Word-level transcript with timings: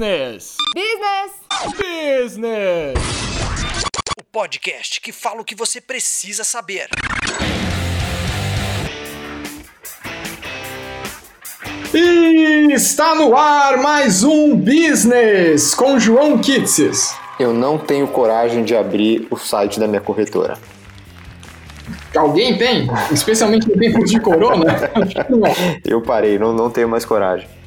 Business. 0.00 0.56
Business. 0.74 1.76
Business. 1.76 2.94
O 4.18 4.24
podcast 4.32 4.98
que 4.98 5.12
fala 5.12 5.42
o 5.42 5.44
que 5.44 5.54
você 5.54 5.78
precisa 5.78 6.42
saber. 6.42 6.88
E 11.92 12.72
está 12.72 13.14
no 13.14 13.36
ar 13.36 13.76
mais 13.76 14.24
um 14.24 14.56
Business 14.56 15.74
com 15.74 15.98
João 15.98 16.38
Kitses. 16.38 17.14
Eu 17.38 17.52
não 17.52 17.76
tenho 17.76 18.08
coragem 18.08 18.64
de 18.64 18.74
abrir 18.74 19.28
o 19.30 19.36
site 19.36 19.78
da 19.78 19.86
minha 19.86 20.00
corretora. 20.00 20.56
Alguém 22.16 22.56
tem? 22.56 22.88
Especialmente 23.12 23.70
em 23.70 23.78
tempos 23.78 24.10
de 24.10 24.18
corona? 24.18 24.64
Eu 25.84 26.00
parei, 26.00 26.38
não, 26.38 26.54
não 26.54 26.70
tenho 26.70 26.88
mais 26.88 27.04
coragem. 27.04 27.59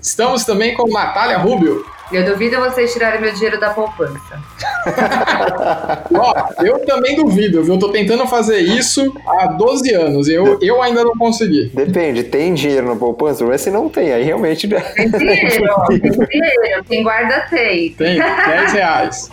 Estamos 0.00 0.44
também 0.44 0.74
com 0.74 0.88
Natália 0.90 1.38
Rubio. 1.38 1.84
Eu 2.12 2.26
duvido 2.26 2.58
vocês 2.58 2.92
tirarem 2.92 3.22
meu 3.22 3.32
dinheiro 3.32 3.58
da 3.58 3.70
poupança. 3.70 4.38
Ó, 6.14 6.62
eu 6.62 6.84
também 6.84 7.16
duvido, 7.16 7.64
viu? 7.64 7.74
Eu 7.74 7.80
tô 7.80 7.88
tentando 7.88 8.26
fazer 8.26 8.58
isso 8.58 9.14
há 9.26 9.46
12 9.46 9.94
anos. 9.94 10.28
Eu, 10.28 10.58
eu 10.60 10.82
ainda 10.82 11.02
não 11.02 11.16
consegui. 11.16 11.70
Depende, 11.72 12.22
tem 12.24 12.52
dinheiro 12.52 12.86
na 12.86 12.96
poupança? 12.96 13.42
Mas 13.46 13.62
se 13.62 13.70
não 13.70 13.88
tem, 13.88 14.12
aí 14.12 14.22
realmente. 14.22 14.68
Tem 14.68 15.10
dinheiro, 15.10 15.74
ó, 15.74 15.86
tem 15.88 16.00
dinheiro. 16.00 16.84
Quem 16.86 17.02
guarda 17.02 17.46
tem. 17.48 17.92
Tem 17.94 18.18
10 18.18 18.72
reais. 18.74 19.30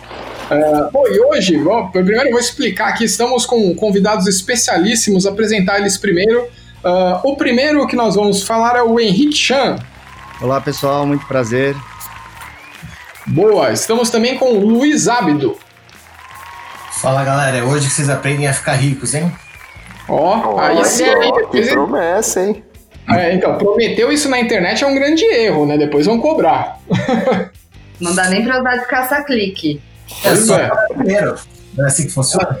Uh, 0.50 0.88
bom, 0.90 1.06
e 1.06 1.20
hoje, 1.20 1.58
bom, 1.58 1.90
primeiro 1.90 2.28
eu 2.28 2.30
vou 2.30 2.40
explicar 2.40 2.94
que 2.94 3.04
estamos 3.04 3.44
com 3.44 3.74
convidados 3.74 4.26
especialíssimos, 4.26 5.26
apresentar 5.26 5.80
eles 5.80 5.98
primeiro. 5.98 6.44
Uh, 6.82 7.28
o 7.28 7.36
primeiro 7.36 7.86
que 7.86 7.94
nós 7.94 8.14
vamos 8.14 8.42
falar 8.42 8.76
é 8.76 8.82
o 8.82 8.98
Henrique 8.98 9.36
Chan. 9.36 9.76
Olá 10.40 10.58
pessoal, 10.58 11.06
muito 11.06 11.26
prazer. 11.26 11.76
Boa, 13.26 13.72
estamos 13.72 14.08
também 14.08 14.38
com 14.38 14.54
o 14.54 14.66
Luiz 14.66 15.06
Ábido. 15.06 15.54
Fala 16.92 17.22
galera, 17.22 17.58
é 17.58 17.62
hoje 17.62 17.88
que 17.88 17.92
vocês 17.92 18.08
aprendem 18.08 18.48
a 18.48 18.54
ficar 18.54 18.72
ricos, 18.72 19.12
hein? 19.12 19.30
Ó, 20.08 20.58
aí 20.58 20.76
Olha 20.76 20.84
sim, 20.86 21.04
só, 21.04 21.20
aí 21.20 21.30
que 21.50 21.66
promessa, 21.68 22.42
hein? 22.42 22.64
É, 23.10 23.34
então, 23.34 23.58
prometeu 23.58 24.10
isso 24.10 24.30
na 24.30 24.40
internet 24.40 24.82
é 24.82 24.86
um 24.86 24.94
grande 24.94 25.24
erro, 25.24 25.66
né? 25.66 25.76
Depois 25.76 26.06
vão 26.06 26.18
cobrar. 26.18 26.78
Não 28.00 28.14
dá 28.14 28.30
nem 28.30 28.42
pra 28.42 28.60
usar 28.60 28.76
de 28.76 28.86
caça-clique. 28.86 29.82
É 30.24 30.34
só 30.36 30.58
é. 30.58 30.70
primeiro. 30.94 31.34
Não 31.76 31.84
é 31.84 31.88
assim 31.88 32.06
que 32.06 32.12
funciona? 32.12 32.58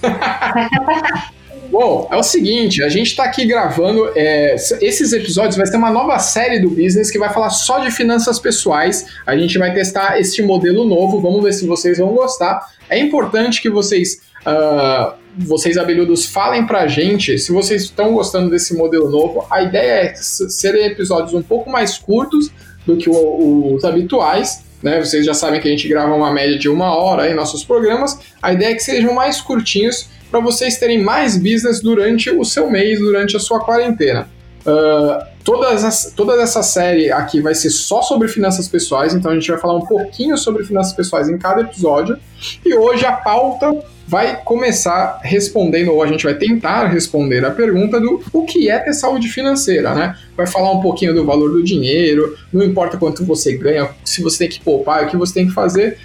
Bom, 1.72 2.06
é 2.12 2.16
o 2.18 2.22
seguinte, 2.22 2.82
a 2.84 2.88
gente 2.90 3.16
tá 3.16 3.24
aqui 3.24 3.46
gravando 3.46 4.12
é, 4.14 4.54
esses 4.82 5.10
episódios, 5.14 5.56
vai 5.56 5.66
ter 5.66 5.78
uma 5.78 5.90
nova 5.90 6.18
série 6.18 6.58
do 6.60 6.68
business 6.68 7.10
que 7.10 7.18
vai 7.18 7.32
falar 7.32 7.48
só 7.48 7.78
de 7.78 7.90
finanças 7.90 8.38
pessoais. 8.38 9.06
A 9.26 9.34
gente 9.34 9.56
vai 9.56 9.72
testar 9.72 10.20
este 10.20 10.42
modelo 10.42 10.84
novo, 10.84 11.18
vamos 11.18 11.42
ver 11.42 11.54
se 11.54 11.66
vocês 11.66 11.96
vão 11.96 12.08
gostar. 12.08 12.60
É 12.90 12.98
importante 12.98 13.62
que 13.62 13.70
vocês, 13.70 14.20
ah, 14.44 15.14
vocês 15.38 15.78
abelhudos, 15.78 16.26
falem 16.26 16.66
pra 16.66 16.86
gente 16.86 17.38
se 17.38 17.50
vocês 17.52 17.84
estão 17.84 18.12
gostando 18.12 18.50
desse 18.50 18.74
modelo 18.76 19.08
novo. 19.08 19.46
A 19.50 19.62
ideia 19.62 20.08
é 20.10 20.14
serem 20.14 20.84
episódios 20.84 21.32
um 21.32 21.42
pouco 21.42 21.70
mais 21.70 21.96
curtos 21.96 22.50
do 22.86 22.98
que 22.98 23.08
o- 23.08 23.74
os 23.76 23.82
habituais. 23.82 24.70
Né, 24.82 24.98
vocês 24.98 25.24
já 25.24 25.32
sabem 25.32 25.60
que 25.60 25.68
a 25.68 25.70
gente 25.70 25.86
grava 25.88 26.12
uma 26.12 26.32
média 26.32 26.58
de 26.58 26.68
uma 26.68 26.92
hora 26.94 27.30
em 27.30 27.34
nossos 27.34 27.64
programas. 27.64 28.18
A 28.42 28.52
ideia 28.52 28.72
é 28.72 28.74
que 28.74 28.82
sejam 28.82 29.14
mais 29.14 29.40
curtinhos 29.40 30.08
para 30.32 30.40
vocês 30.40 30.78
terem 30.78 31.00
mais 31.00 31.36
business 31.36 31.80
durante 31.80 32.30
o 32.30 32.42
seu 32.44 32.68
mês, 32.70 32.98
durante 32.98 33.36
a 33.36 33.40
sua 33.40 33.60
quarentena. 33.60 34.26
Ah, 34.66 35.28
todas 35.44 35.84
as- 35.84 36.12
toda 36.16 36.40
essa 36.40 36.62
série 36.62 37.10
aqui 37.12 37.40
vai 37.40 37.54
ser 37.54 37.68
só 37.70 38.00
sobre 38.00 38.28
finanças 38.28 38.66
pessoais, 38.66 39.12
então 39.14 39.30
a 39.30 39.34
gente 39.34 39.50
vai 39.50 39.60
falar 39.60 39.76
um 39.76 39.84
pouquinho 39.86 40.36
sobre 40.38 40.64
finanças 40.64 40.92
pessoais 40.94 41.28
em 41.28 41.36
cada 41.36 41.60
episódio. 41.62 42.16
E 42.64 42.74
hoje 42.74 43.04
a 43.04 43.12
pauta 43.12 43.76
vai 44.06 44.40
começar 44.44 45.20
respondendo, 45.22 45.92
ou 45.92 46.02
a 46.02 46.06
gente 46.06 46.24
vai 46.24 46.34
tentar 46.34 46.86
responder 46.86 47.44
a 47.44 47.50
pergunta 47.50 48.00
do 48.00 48.22
o 48.32 48.44
que 48.44 48.70
é 48.70 48.78
ter 48.78 48.92
saúde 48.94 49.28
financeira, 49.28 49.94
né? 49.94 50.16
Vai 50.36 50.46
falar 50.46 50.70
um 50.72 50.80
pouquinho 50.80 51.14
do 51.14 51.24
valor 51.24 51.50
do 51.50 51.62
dinheiro, 51.62 52.36
não 52.52 52.64
importa 52.64 52.96
quanto 52.96 53.24
você 53.24 53.56
ganha, 53.56 53.88
se 54.04 54.22
você 54.22 54.38
tem 54.40 54.48
que 54.48 54.60
poupar, 54.60 55.04
o 55.04 55.08
que 55.08 55.16
você 55.16 55.34
tem 55.34 55.46
que 55.46 55.52
fazer 55.52 55.98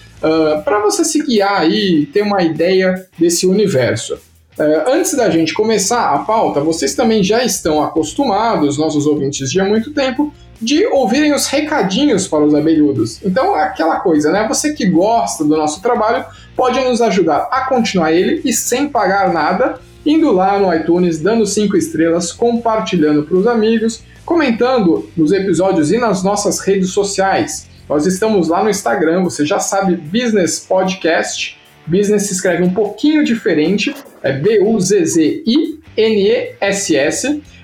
para 0.63 0.79
você 0.81 1.05
se 1.05 1.23
guiar 1.23 1.61
aí 1.61 2.01
e 2.01 2.05
ter 2.05 2.21
uma 2.21 2.41
ideia 2.41 3.07
desse 3.17 3.45
universo. 3.45 4.17
Uh, 4.59 4.89
antes 4.91 5.13
da 5.13 5.29
gente 5.29 5.53
começar 5.53 6.15
a 6.15 6.19
pauta, 6.19 6.59
vocês 6.61 6.95
também 6.95 7.23
já 7.23 7.43
estão 7.43 7.83
acostumados, 7.83 8.75
nossos 8.75 9.05
ouvintes 9.05 9.51
de 9.51 9.61
há 9.61 9.65
muito 9.65 9.93
tempo, 9.93 10.33
de 10.59 10.83
ouvirem 10.87 11.31
os 11.31 11.45
recadinhos 11.45 12.27
para 12.27 12.43
os 12.43 12.55
abelhudos. 12.55 13.19
Então, 13.23 13.53
aquela 13.53 13.99
coisa, 13.99 14.31
né? 14.31 14.47
Você 14.47 14.73
que 14.73 14.87
gosta 14.87 15.43
do 15.43 15.55
nosso 15.55 15.79
trabalho 15.79 16.25
pode 16.55 16.79
nos 16.79 17.01
ajudar 17.01 17.47
a 17.51 17.67
continuar 17.67 18.11
ele 18.11 18.41
e 18.43 18.51
sem 18.51 18.89
pagar 18.89 19.31
nada, 19.31 19.79
indo 20.03 20.31
lá 20.31 20.59
no 20.59 20.73
iTunes, 20.73 21.19
dando 21.19 21.45
cinco 21.45 21.77
estrelas, 21.77 22.31
compartilhando 22.31 23.23
para 23.23 23.37
os 23.37 23.45
amigos, 23.45 24.01
comentando 24.25 25.07
nos 25.15 25.31
episódios 25.31 25.91
e 25.91 25.99
nas 25.99 26.23
nossas 26.23 26.59
redes 26.59 26.89
sociais. 26.89 27.67
Nós 27.89 28.05
estamos 28.05 28.49
lá 28.49 28.61
no 28.63 28.69
Instagram, 28.69 29.23
você 29.23 29.45
já 29.45 29.59
sabe, 29.59 29.95
Business 29.95 30.59
Podcast. 30.59 31.57
Business 31.85 32.23
se 32.23 32.33
escreve 32.33 32.63
um 32.63 32.73
pouquinho 32.73 33.23
diferente, 33.23 33.95
é 34.21 34.33
B-U-Z-Z-I-N-E-S-S. 34.33 35.01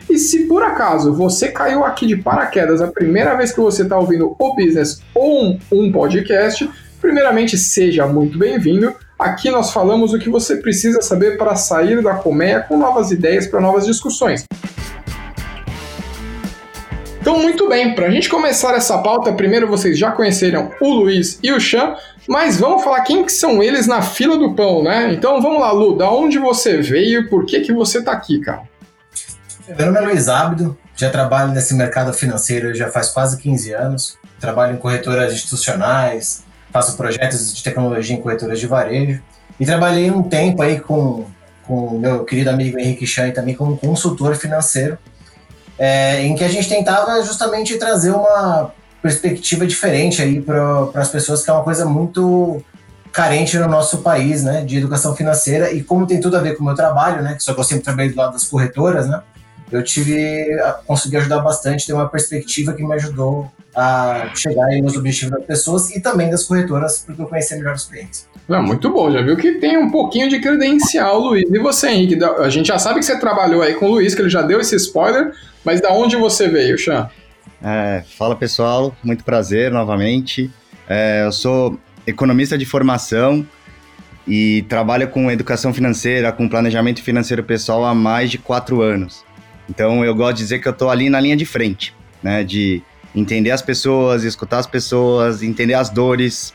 E 0.09 0.17
se 0.17 0.45
por 0.45 0.63
acaso 0.63 1.13
você 1.13 1.49
caiu 1.49 1.83
aqui 1.83 2.07
de 2.07 2.15
paraquedas 2.15 2.81
a 2.81 2.87
primeira 2.87 3.35
vez 3.35 3.51
que 3.51 3.59
você 3.59 3.83
está 3.83 3.97
ouvindo 3.97 4.33
o 4.39 4.55
Business 4.55 5.01
ou 5.13 5.43
um, 5.43 5.59
um 5.69 5.91
podcast, 5.91 6.69
primeiramente 7.01 7.57
seja 7.57 8.07
muito 8.07 8.37
bem-vindo. 8.37 8.95
Aqui 9.19 9.51
nós 9.51 9.73
falamos 9.73 10.13
o 10.13 10.19
que 10.19 10.29
você 10.29 10.55
precisa 10.55 11.01
saber 11.01 11.37
para 11.37 11.57
sair 11.57 12.01
da 12.01 12.13
colmeia 12.15 12.61
com 12.61 12.77
novas 12.77 13.11
ideias 13.11 13.45
para 13.45 13.59
novas 13.59 13.85
discussões. 13.85 14.45
Então, 17.23 17.39
muito 17.39 17.69
bem, 17.69 17.95
para 17.95 18.07
a 18.07 18.09
gente 18.09 18.27
começar 18.27 18.75
essa 18.75 18.97
pauta, 18.97 19.31
primeiro 19.31 19.65
vocês 19.65 19.97
já 19.97 20.11
conheceram 20.11 20.73
o 20.81 20.89
Luiz 20.89 21.39
e 21.41 21.53
o 21.53 21.59
Chan, 21.59 21.95
mas 22.27 22.59
vamos 22.59 22.83
falar 22.83 22.99
quem 23.03 23.23
que 23.23 23.31
são 23.31 23.63
eles 23.63 23.87
na 23.87 24.01
fila 24.01 24.37
do 24.37 24.53
pão, 24.53 24.83
né? 24.83 25.13
Então 25.13 25.41
vamos 25.41 25.61
lá, 25.61 25.71
Lu, 25.71 25.97
da 25.97 26.11
onde 26.11 26.37
você 26.37 26.81
veio 26.81 27.21
e 27.21 27.29
por 27.29 27.45
que, 27.45 27.61
que 27.61 27.71
você 27.71 28.01
tá 28.01 28.11
aqui, 28.11 28.41
cara? 28.41 28.63
Meu 29.65 29.85
nome 29.85 29.99
é 29.99 30.01
Luiz 30.01 30.27
Ábido, 30.27 30.77
já 30.97 31.09
trabalho 31.09 31.53
nesse 31.53 31.73
mercado 31.75 32.11
financeiro 32.11 32.75
já 32.75 32.91
faz 32.91 33.07
quase 33.07 33.37
15 33.37 33.71
anos. 33.71 34.17
Trabalho 34.37 34.73
em 34.73 34.77
corretoras 34.77 35.31
institucionais, 35.31 36.43
faço 36.73 36.97
projetos 36.97 37.55
de 37.55 37.63
tecnologia 37.63 38.17
em 38.17 38.21
corretoras 38.21 38.59
de 38.59 38.67
varejo. 38.67 39.23
E 39.57 39.65
trabalhei 39.65 40.11
um 40.11 40.23
tempo 40.23 40.61
aí 40.61 40.77
com 40.77 41.25
com 41.65 41.97
meu 41.97 42.25
querido 42.25 42.49
amigo 42.49 42.77
Henrique 42.77 43.07
Chan 43.07 43.29
e 43.29 43.31
também 43.31 43.55
como 43.55 43.77
consultor 43.77 44.35
financeiro, 44.35 44.97
é, 45.77 46.21
em 46.23 46.35
que 46.35 46.43
a 46.43 46.47
gente 46.47 46.69
tentava 46.69 47.21
justamente 47.23 47.77
trazer 47.77 48.11
uma 48.11 48.71
perspectiva 49.01 49.65
diferente 49.67 50.21
aí 50.21 50.41
para 50.41 50.89
as 50.95 51.09
pessoas, 51.09 51.43
que 51.43 51.49
é 51.49 51.53
uma 51.53 51.63
coisa 51.63 51.85
muito 51.85 52.63
carente 53.11 53.57
no 53.59 53.67
nosso 53.67 53.99
país, 53.99 54.43
né, 54.43 54.63
de 54.63 54.77
educação 54.77 55.15
financeira. 55.15 55.71
E 55.71 55.83
como 55.83 56.07
tem 56.07 56.19
tudo 56.19 56.37
a 56.37 56.39
ver 56.39 56.55
com 56.55 56.63
o 56.63 56.65
meu 56.65 56.75
trabalho, 56.75 57.21
né, 57.21 57.37
só 57.39 57.53
que 57.53 57.59
eu 57.59 57.63
sempre 57.63 57.83
trabalhei 57.83 58.11
do 58.11 58.17
lado 58.17 58.33
das 58.33 58.45
corretoras, 58.45 59.07
né, 59.07 59.21
eu 59.73 59.83
tive, 59.83 60.47
consegui 60.85 61.17
ajudar 61.17 61.39
bastante, 61.39 61.85
ter 61.85 61.93
uma 61.93 62.07
perspectiva 62.07 62.73
que 62.73 62.83
me 62.83 62.93
ajudou 62.93 63.51
a 63.75 64.29
chegar 64.35 64.65
aí 64.65 64.81
nos 64.81 64.95
objetivos 64.95 65.31
das 65.31 65.45
pessoas 65.45 65.95
e 65.95 65.99
também 65.99 66.29
das 66.29 66.43
corretoras, 66.43 66.99
porque 66.99 67.21
eu 67.21 67.25
conheci 67.25 67.55
melhor 67.55 67.75
os 67.75 67.85
clientes. 67.85 68.27
Não, 68.47 68.61
muito 68.61 68.89
bom, 68.91 69.11
já 69.11 69.21
viu 69.21 69.35
que 69.35 69.53
tem 69.53 69.77
um 69.77 69.89
pouquinho 69.89 70.29
de 70.29 70.39
credencial, 70.39 71.19
Luiz. 71.19 71.49
E 71.49 71.59
você, 71.59 71.89
Henrique? 71.89 72.23
A 72.23 72.49
gente 72.49 72.67
já 72.67 72.77
sabe 72.77 72.99
que 72.99 73.05
você 73.05 73.19
trabalhou 73.19 73.61
aí 73.61 73.73
com 73.73 73.87
o 73.87 73.91
Luiz, 73.91 74.13
que 74.13 74.21
ele 74.21 74.29
já 74.29 74.41
deu 74.41 74.59
esse 74.59 74.75
spoiler, 74.75 75.33
mas 75.65 75.81
da 75.81 75.91
onde 75.91 76.15
você 76.15 76.47
veio, 76.47 76.77
Chan? 76.77 77.09
É, 77.63 78.03
fala 78.17 78.35
pessoal, 78.35 78.95
muito 79.03 79.23
prazer 79.23 79.71
novamente. 79.71 80.51
É, 80.87 81.23
eu 81.25 81.31
sou 81.31 81.79
economista 82.05 82.57
de 82.57 82.65
formação 82.65 83.47
e 84.27 84.63
trabalho 84.69 85.07
com 85.07 85.31
educação 85.31 85.73
financeira, 85.73 86.31
com 86.31 86.47
planejamento 86.47 87.01
financeiro 87.01 87.43
pessoal 87.43 87.85
há 87.85 87.95
mais 87.95 88.29
de 88.29 88.37
quatro 88.37 88.81
anos. 88.81 89.23
Então 89.69 90.03
eu 90.03 90.13
gosto 90.13 90.37
de 90.37 90.43
dizer 90.43 90.59
que 90.59 90.67
eu 90.67 90.71
estou 90.71 90.89
ali 90.89 91.09
na 91.09 91.19
linha 91.19 91.35
de 91.35 91.45
frente, 91.45 91.93
né? 92.21 92.43
De 92.43 92.81
entender 93.15 93.51
as 93.51 93.61
pessoas, 93.61 94.23
escutar 94.23 94.59
as 94.59 94.67
pessoas, 94.67 95.43
entender 95.43 95.75
as 95.75 95.89
dores, 95.89 96.53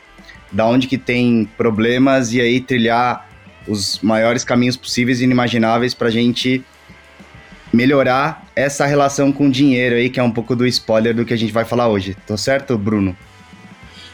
da 0.51 0.65
onde 0.65 0.87
que 0.87 0.97
tem 0.97 1.49
problemas 1.57 2.33
e 2.33 2.41
aí 2.41 2.59
trilhar 2.59 3.27
os 3.67 3.99
maiores 4.01 4.43
caminhos 4.43 4.75
possíveis 4.75 5.21
e 5.21 5.23
inimagináveis 5.23 5.93
para 5.93 6.07
a 6.07 6.11
gente 6.11 6.63
melhorar 7.71 8.43
essa 8.55 8.85
relação 8.85 9.31
com 9.31 9.47
o 9.47 9.51
dinheiro 9.51 9.95
aí, 9.95 10.09
que 10.09 10.19
é 10.19 10.23
um 10.23 10.31
pouco 10.31 10.55
do 10.55 10.65
spoiler 10.65 11.15
do 11.15 11.23
que 11.23 11.33
a 11.33 11.37
gente 11.37 11.53
vai 11.53 11.65
falar 11.65 11.87
hoje. 11.87 12.17
Tô 12.25 12.35
certo, 12.35 12.77
Bruno? 12.77 13.15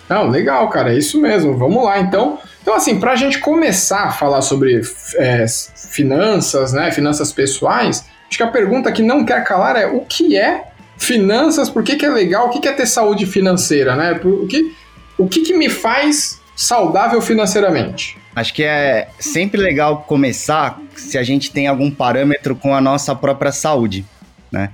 Não, 0.09 0.29
legal, 0.29 0.69
cara, 0.69 0.93
é 0.93 0.97
isso 0.97 1.19
mesmo. 1.19 1.57
Vamos 1.57 1.83
lá, 1.83 1.99
então. 1.99 2.37
Então, 2.61 2.75
assim, 2.75 2.99
para 2.99 3.11
a 3.11 3.15
gente 3.15 3.39
começar 3.39 4.03
a 4.03 4.11
falar 4.11 4.41
sobre 4.41 4.81
é, 5.17 5.45
finanças, 5.89 6.73
né, 6.73 6.91
finanças 6.91 7.31
pessoais, 7.31 8.05
acho 8.35 8.37
que 8.37 8.43
a 8.43 8.47
pergunta 8.47 8.91
que 8.91 9.01
não 9.01 9.23
quer 9.23 9.43
calar 9.45 9.77
é 9.77 9.87
o 9.87 10.01
que 10.01 10.35
é 10.35 10.65
finanças, 10.97 11.69
por 11.69 11.83
que, 11.83 11.95
que 11.95 12.05
é 12.05 12.09
legal, 12.09 12.47
o 12.47 12.49
que, 12.49 12.59
que 12.59 12.67
é 12.67 12.73
ter 12.73 12.85
saúde 12.85 13.25
financeira, 13.25 13.95
né? 13.95 14.19
O 14.23 14.45
que, 14.45 14.75
o 15.17 15.27
que, 15.27 15.41
que 15.41 15.53
me 15.53 15.69
faz 15.69 16.41
saudável 16.55 17.21
financeiramente? 17.21 18.17
Acho 18.35 18.53
que 18.53 18.63
é 18.63 19.07
sempre 19.17 19.61
legal 19.61 20.03
começar 20.03 20.81
se 20.95 21.17
a 21.17 21.23
gente 21.23 21.51
tem 21.51 21.67
algum 21.67 21.89
parâmetro 21.89 22.55
com 22.55 22.75
a 22.75 22.81
nossa 22.81 23.15
própria 23.15 23.51
saúde, 23.51 24.05
né? 24.51 24.71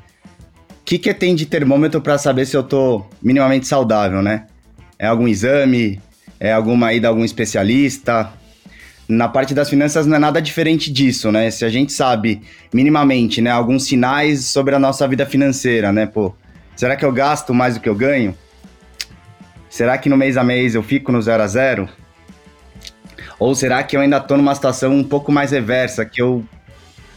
O 0.70 0.84
que, 0.84 0.98
que 0.98 1.14
tem 1.14 1.36
de 1.36 1.46
termômetro 1.46 2.02
para 2.02 2.18
saber 2.18 2.46
se 2.46 2.58
eu 2.58 2.64
tô 2.64 3.06
minimamente 3.22 3.68
saudável, 3.68 4.22
né? 4.22 4.48
É 4.98 5.06
algum 5.06 5.28
exame? 5.28 6.02
É 6.40 6.52
alguma 6.52 6.92
ida 6.94 7.08
a 7.08 7.12
algum 7.12 7.24
especialista? 7.24 8.34
Na 9.12 9.28
parte 9.28 9.54
das 9.54 9.70
finanças 9.70 10.08
não 10.08 10.16
é 10.16 10.20
nada 10.20 10.42
diferente 10.42 10.90
disso, 10.90 11.34
né? 11.34 11.52
Se 11.52 11.66
a 11.66 11.70
gente 11.70 11.92
sabe 11.92 12.42
minimamente, 12.74 13.42
né, 13.42 13.50
alguns 13.50 13.84
sinais 13.84 14.46
sobre 14.46 14.74
a 14.74 14.80
nossa 14.80 15.06
vida 15.06 15.26
financeira, 15.26 15.92
né? 15.92 16.06
Pô, 16.06 16.34
será 16.78 16.96
que 16.96 17.04
eu 17.04 17.12
gasto 17.12 17.54
mais 17.54 17.74
do 17.74 17.82
que 17.82 17.90
eu 17.90 17.96
ganho? 17.96 18.34
Será 19.70 19.98
que 19.98 20.08
no 20.08 20.16
mês 20.16 20.38
a 20.38 20.46
mês 20.46 20.76
eu 20.76 20.82
fico 20.82 21.12
no 21.12 21.22
zero 21.22 21.44
a 21.44 21.48
zero? 21.48 21.90
Ou 23.38 23.54
será 23.54 23.84
que 23.84 23.98
eu 23.98 24.00
ainda 24.00 24.16
estou 24.16 24.38
numa 24.38 24.56
situação 24.56 24.96
um 24.96 25.04
pouco 25.04 25.30
mais 25.30 25.52
reversa, 25.52 26.06
que 26.06 26.22
eu 26.22 26.46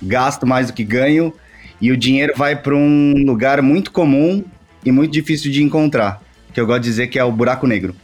gasto 0.02 0.44
mais 0.44 0.66
do 0.66 0.72
que 0.72 0.82
ganho 0.82 1.32
e 1.80 1.92
o 1.92 1.96
dinheiro 1.96 2.32
vai 2.36 2.56
para 2.56 2.74
um 2.74 3.22
lugar 3.24 3.62
muito 3.62 3.92
comum 3.92 4.44
e 4.84 4.90
muito 4.90 5.12
difícil 5.12 5.52
de 5.52 5.62
encontrar, 5.62 6.20
que 6.52 6.60
eu 6.60 6.66
gosto 6.66 6.82
de 6.82 6.88
dizer 6.88 7.06
que 7.06 7.20
é 7.20 7.24
o 7.24 7.30
buraco 7.30 7.68
negro. 7.68 7.94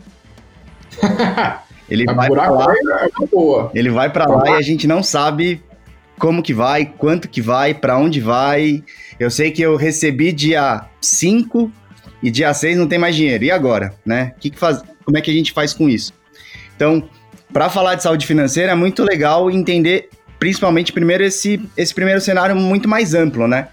Ele 1.91 2.05
vai 2.05 2.31
para 2.31 2.51
lá, 2.51 2.73
é 2.73 3.79
ele 3.79 3.91
vai 3.91 4.11
para 4.11 4.27
lá 4.27 4.51
e 4.51 4.55
a 4.55 4.63
gente 4.63 4.87
não 4.87 5.03
sabe 5.03 5.61
como 6.19 6.43
que 6.43 6.55
vai, 6.55 6.87
quanto 6.87 7.29
que 7.29 7.41
vai, 7.41 7.75
para 7.75 7.99
onde 7.99 8.21
vai. 8.21 8.85
Eu 9.19 9.31
sei 9.31 9.51
que 9.51 9.61
eu 9.61 9.75
recebi 9.75 10.31
dia 10.31 10.85
5 11.01 11.73
e 12.23 12.31
dia 12.31 12.55
6 12.55 12.79
não 12.79 12.87
tem 12.87 12.99
mais 12.99 13.17
dinheiro. 13.17 13.43
E 13.43 13.51
agora, 13.51 13.95
né? 14.05 14.33
Que 14.39 14.51
que 14.51 14.59
faz, 14.59 14.83
como 15.05 15.19
é 15.19 15.21
que 15.21 15.31
a 15.31 15.35
gente 15.35 15.53
faz 15.53 15.73
com 15.73 15.89
isso? 15.89 16.13
Então, 16.77 17.03
para 17.53 17.69
falar 17.69 17.97
de 17.97 18.03
saúde 18.03 18.27
financeira 18.27 18.73
é 18.73 18.75
muito 18.75 19.03
legal 19.03 19.51
entender 19.51 20.09
principalmente 20.39 20.93
primeiro 20.93 21.25
esse, 21.25 21.61
esse 21.77 21.95
primeiro 21.95 22.21
cenário 22.21 22.55
muito 22.55 22.89
mais 22.89 23.15
amplo, 23.15 23.49
né? 23.49 23.69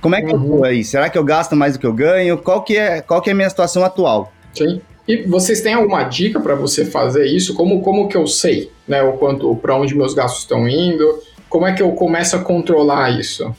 Como 0.00 0.14
é 0.14 0.22
que 0.22 0.34
uhum. 0.34 0.54
eu 0.54 0.58
tô 0.58 0.64
aí? 0.64 0.84
Será 0.84 1.08
que 1.08 1.18
eu 1.18 1.24
gasto 1.24 1.54
mais 1.54 1.74
do 1.74 1.78
que 1.78 1.86
eu 1.86 1.92
ganho? 1.92 2.38
Qual 2.38 2.62
que 2.62 2.76
é, 2.76 3.00
qual 3.00 3.20
que 3.20 3.30
é 3.30 3.32
a 3.32 3.36
minha 3.36 3.48
situação 3.48 3.84
atual? 3.84 4.32
Sim. 4.54 4.80
E 5.06 5.22
vocês 5.22 5.60
têm 5.60 5.74
alguma 5.74 6.04
dica 6.04 6.40
para 6.40 6.54
você 6.54 6.84
fazer 6.84 7.26
isso? 7.26 7.54
Como, 7.54 7.82
como 7.82 8.08
que 8.08 8.16
eu 8.16 8.26
sei, 8.26 8.70
né, 8.86 9.02
o 9.02 9.14
quanto 9.14 9.54
para 9.56 9.76
onde 9.76 9.94
meus 9.94 10.14
gastos 10.14 10.42
estão 10.42 10.68
indo? 10.68 11.20
Como 11.48 11.66
é 11.66 11.72
que 11.72 11.82
eu 11.82 11.90
começo 11.92 12.36
a 12.36 12.38
controlar 12.38 13.10
isso? 13.10 13.54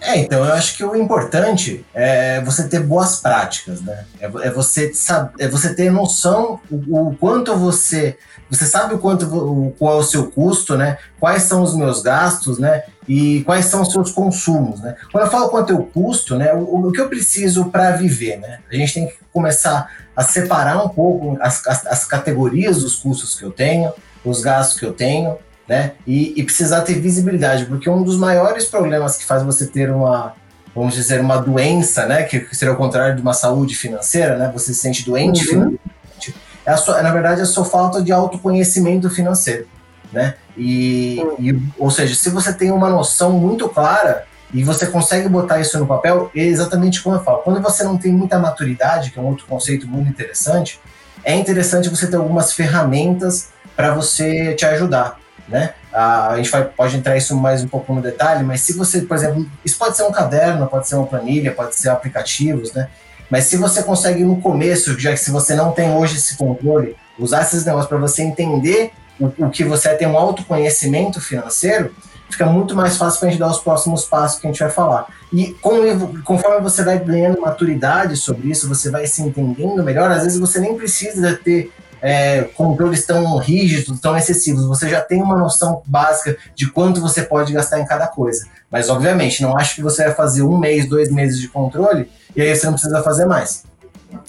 É, 0.00 0.18
então 0.18 0.44
eu 0.44 0.52
acho 0.52 0.76
que 0.76 0.84
o 0.84 0.94
importante 0.94 1.84
é 1.92 2.40
você 2.42 2.68
ter 2.68 2.80
boas 2.80 3.16
práticas, 3.16 3.80
né? 3.80 4.04
É, 4.20 4.26
é 4.26 4.50
você 4.50 4.92
saber, 4.94 5.32
é 5.44 5.48
você 5.48 5.74
ter 5.74 5.90
noção 5.90 6.60
o, 6.70 7.08
o, 7.08 7.16
quanto 7.16 7.56
você 7.56 8.16
você 8.48 8.66
sabe 8.66 8.94
o 8.94 8.98
quanto 8.98 9.26
o, 9.26 9.72
qual 9.72 9.96
é 9.96 9.98
o 9.98 10.04
seu 10.04 10.30
custo, 10.30 10.76
né? 10.76 10.98
Quais 11.18 11.42
são 11.42 11.62
os 11.62 11.74
meus 11.74 12.02
gastos, 12.02 12.58
né? 12.58 12.84
E 13.08 13.42
quais 13.42 13.64
são 13.64 13.82
os 13.82 13.90
seus 13.90 14.12
consumos, 14.12 14.80
né? 14.80 14.94
Quando 15.10 15.24
eu 15.24 15.30
falo 15.30 15.48
quanto 15.48 15.72
eu 15.72 15.82
custo, 15.82 16.36
né? 16.36 16.52
O, 16.54 16.86
o 16.86 16.92
que 16.92 17.00
eu 17.00 17.08
preciso 17.08 17.64
para 17.66 17.90
viver, 17.92 18.36
né? 18.36 18.60
A 18.70 18.76
gente 18.76 18.94
tem 18.94 19.08
que 19.08 19.14
começar 19.32 20.05
a 20.16 20.22
separar 20.22 20.82
um 20.82 20.88
pouco 20.88 21.36
as, 21.40 21.64
as, 21.66 21.86
as 21.86 22.04
categorias 22.04 22.80
dos 22.80 22.96
custos 22.96 23.38
que 23.38 23.44
eu 23.44 23.50
tenho, 23.50 23.92
os 24.24 24.40
gastos 24.40 24.78
que 24.78 24.86
eu 24.86 24.92
tenho, 24.92 25.36
né? 25.68 25.92
E, 26.06 26.32
e, 26.40 26.42
precisar 26.42 26.82
ter 26.82 26.94
visibilidade, 26.94 27.66
porque 27.66 27.90
um 27.90 28.02
dos 28.02 28.16
maiores 28.16 28.64
problemas 28.64 29.16
que 29.16 29.24
faz 29.24 29.42
você 29.42 29.66
ter 29.66 29.90
uma, 29.90 30.32
vamos 30.74 30.94
dizer, 30.94 31.20
uma 31.20 31.36
doença, 31.36 32.06
né? 32.06 32.22
Que 32.22 32.46
seria 32.54 32.72
o 32.72 32.76
contrário 32.76 33.16
de 33.16 33.22
uma 33.22 33.34
saúde 33.34 33.74
financeira, 33.74 34.36
né? 34.38 34.50
Você 34.54 34.72
se 34.72 34.80
sente 34.80 35.04
doente 35.04 35.40
uhum. 35.40 35.46
financeiramente. 35.46 36.34
É 36.64 36.70
a 36.72 36.76
sua, 36.76 37.02
na 37.02 37.12
verdade, 37.12 37.40
é 37.40 37.42
a 37.42 37.46
sua 37.46 37.64
falta 37.64 38.02
de 38.02 38.12
autoconhecimento 38.12 39.10
financeiro, 39.10 39.66
né? 40.12 40.34
E, 40.56 41.20
uhum. 41.20 41.36
e, 41.38 41.62
ou 41.78 41.90
seja, 41.90 42.14
se 42.14 42.30
você 42.30 42.52
tem 42.52 42.70
uma 42.70 42.88
noção 42.88 43.32
muito 43.32 43.68
clara 43.68 44.24
e 44.58 44.64
você 44.64 44.86
consegue 44.86 45.28
botar 45.28 45.60
isso 45.60 45.78
no 45.78 45.86
papel, 45.86 46.30
exatamente 46.34 47.02
como 47.02 47.16
eu 47.16 47.22
falo. 47.22 47.38
Quando 47.38 47.60
você 47.60 47.84
não 47.84 47.96
tem 47.96 48.12
muita 48.12 48.38
maturidade, 48.38 49.10
que 49.10 49.18
é 49.18 49.22
um 49.22 49.26
outro 49.26 49.46
conceito 49.46 49.86
muito 49.86 50.08
interessante, 50.08 50.80
é 51.24 51.34
interessante 51.34 51.88
você 51.88 52.06
ter 52.06 52.16
algumas 52.16 52.52
ferramentas 52.52 53.48
para 53.76 53.94
você 53.94 54.54
te 54.54 54.64
ajudar 54.64 55.18
né? 55.48 55.74
A 55.92 56.34
gente 56.36 56.50
vai, 56.50 56.64
pode 56.64 56.96
entrar 56.96 57.16
isso 57.16 57.34
mais 57.36 57.62
um 57.62 57.68
pouco 57.68 57.92
no 57.94 58.02
detalhe, 58.02 58.44
mas 58.44 58.60
se 58.60 58.72
você, 58.72 59.02
por 59.02 59.16
exemplo, 59.16 59.48
isso 59.64 59.78
pode 59.78 59.96
ser 59.96 60.02
um 60.02 60.12
caderno, 60.12 60.66
pode 60.66 60.88
ser 60.88 60.96
uma 60.96 61.06
planilha, 61.06 61.52
pode 61.52 61.74
ser 61.74 61.88
aplicativos, 61.88 62.72
né? 62.72 62.88
Mas 63.30 63.44
se 63.44 63.56
você 63.56 63.82
consegue 63.82 64.22
no 64.24 64.40
começo, 64.40 64.98
já 64.98 65.10
que 65.10 65.16
se 65.16 65.30
você 65.30 65.54
não 65.54 65.72
tem 65.72 65.90
hoje 65.90 66.16
esse 66.16 66.36
controle, 66.36 66.96
usar 67.18 67.42
esses 67.42 67.64
negócios 67.64 67.88
para 67.88 67.98
você 67.98 68.22
entender 68.22 68.92
o, 69.18 69.46
o, 69.46 69.50
que 69.50 69.64
você 69.64 69.88
é, 69.88 69.94
ter 69.94 70.06
um 70.06 70.16
autoconhecimento 70.16 71.20
financeiro, 71.20 71.94
fica 72.28 72.46
muito 72.46 72.74
mais 72.74 72.96
fácil 72.96 73.20
para 73.20 73.28
a 73.28 73.30
gente 73.30 73.40
dar 73.40 73.50
os 73.50 73.58
próximos 73.58 74.04
passos 74.04 74.40
que 74.40 74.46
a 74.46 74.50
gente 74.50 74.60
vai 74.60 74.70
falar. 74.70 75.06
E 75.32 75.54
como, 75.60 76.22
conforme 76.22 76.60
você 76.60 76.82
vai 76.82 76.98
ganhando 76.98 77.40
maturidade 77.40 78.16
sobre 78.16 78.48
isso, 78.48 78.68
você 78.68 78.90
vai 78.90 79.06
se 79.06 79.22
entendendo 79.22 79.82
melhor, 79.82 80.10
às 80.10 80.22
vezes 80.22 80.38
você 80.38 80.60
nem 80.60 80.76
precisa 80.76 81.34
ter 81.36 81.72
é, 82.00 82.42
controles 82.42 83.04
tão 83.04 83.36
rígidos, 83.38 84.00
tão 84.00 84.16
excessivos. 84.16 84.64
Você 84.66 84.88
já 84.88 85.00
tem 85.00 85.22
uma 85.22 85.36
noção 85.36 85.82
básica 85.86 86.36
de 86.54 86.70
quanto 86.70 87.00
você 87.00 87.22
pode 87.22 87.52
gastar 87.52 87.80
em 87.80 87.86
cada 87.86 88.06
coisa. 88.06 88.46
Mas, 88.70 88.88
obviamente, 88.88 89.42
não 89.42 89.56
acho 89.56 89.74
que 89.74 89.82
você 89.82 90.04
vai 90.04 90.14
fazer 90.14 90.42
um 90.42 90.58
mês, 90.58 90.88
dois 90.88 91.10
meses 91.10 91.40
de 91.40 91.48
controle 91.48 92.08
e 92.34 92.42
aí 92.42 92.54
você 92.54 92.66
não 92.66 92.74
precisa 92.74 93.02
fazer 93.02 93.24
mais. 93.24 93.64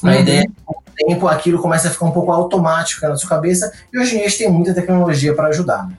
Uhum. 0.01 0.09
A 0.09 0.17
ideia 0.17 0.39
é 0.39 0.43
que 0.43 0.53
com 0.65 0.73
o 0.73 0.83
tempo 0.95 1.27
aquilo 1.27 1.61
começa 1.61 1.87
a 1.87 1.91
ficar 1.91 2.05
um 2.05 2.11
pouco 2.11 2.31
automático 2.31 3.05
na 3.07 3.15
sua 3.15 3.29
cabeça 3.29 3.71
e 3.91 3.99
hoje 3.99 4.15
em 4.15 4.17
dia 4.17 4.25
a 4.25 4.29
gente 4.29 4.39
tem 4.39 4.51
muita 4.51 4.73
tecnologia 4.73 5.35
para 5.35 5.49
ajudar. 5.49 5.87
Né? 5.87 5.93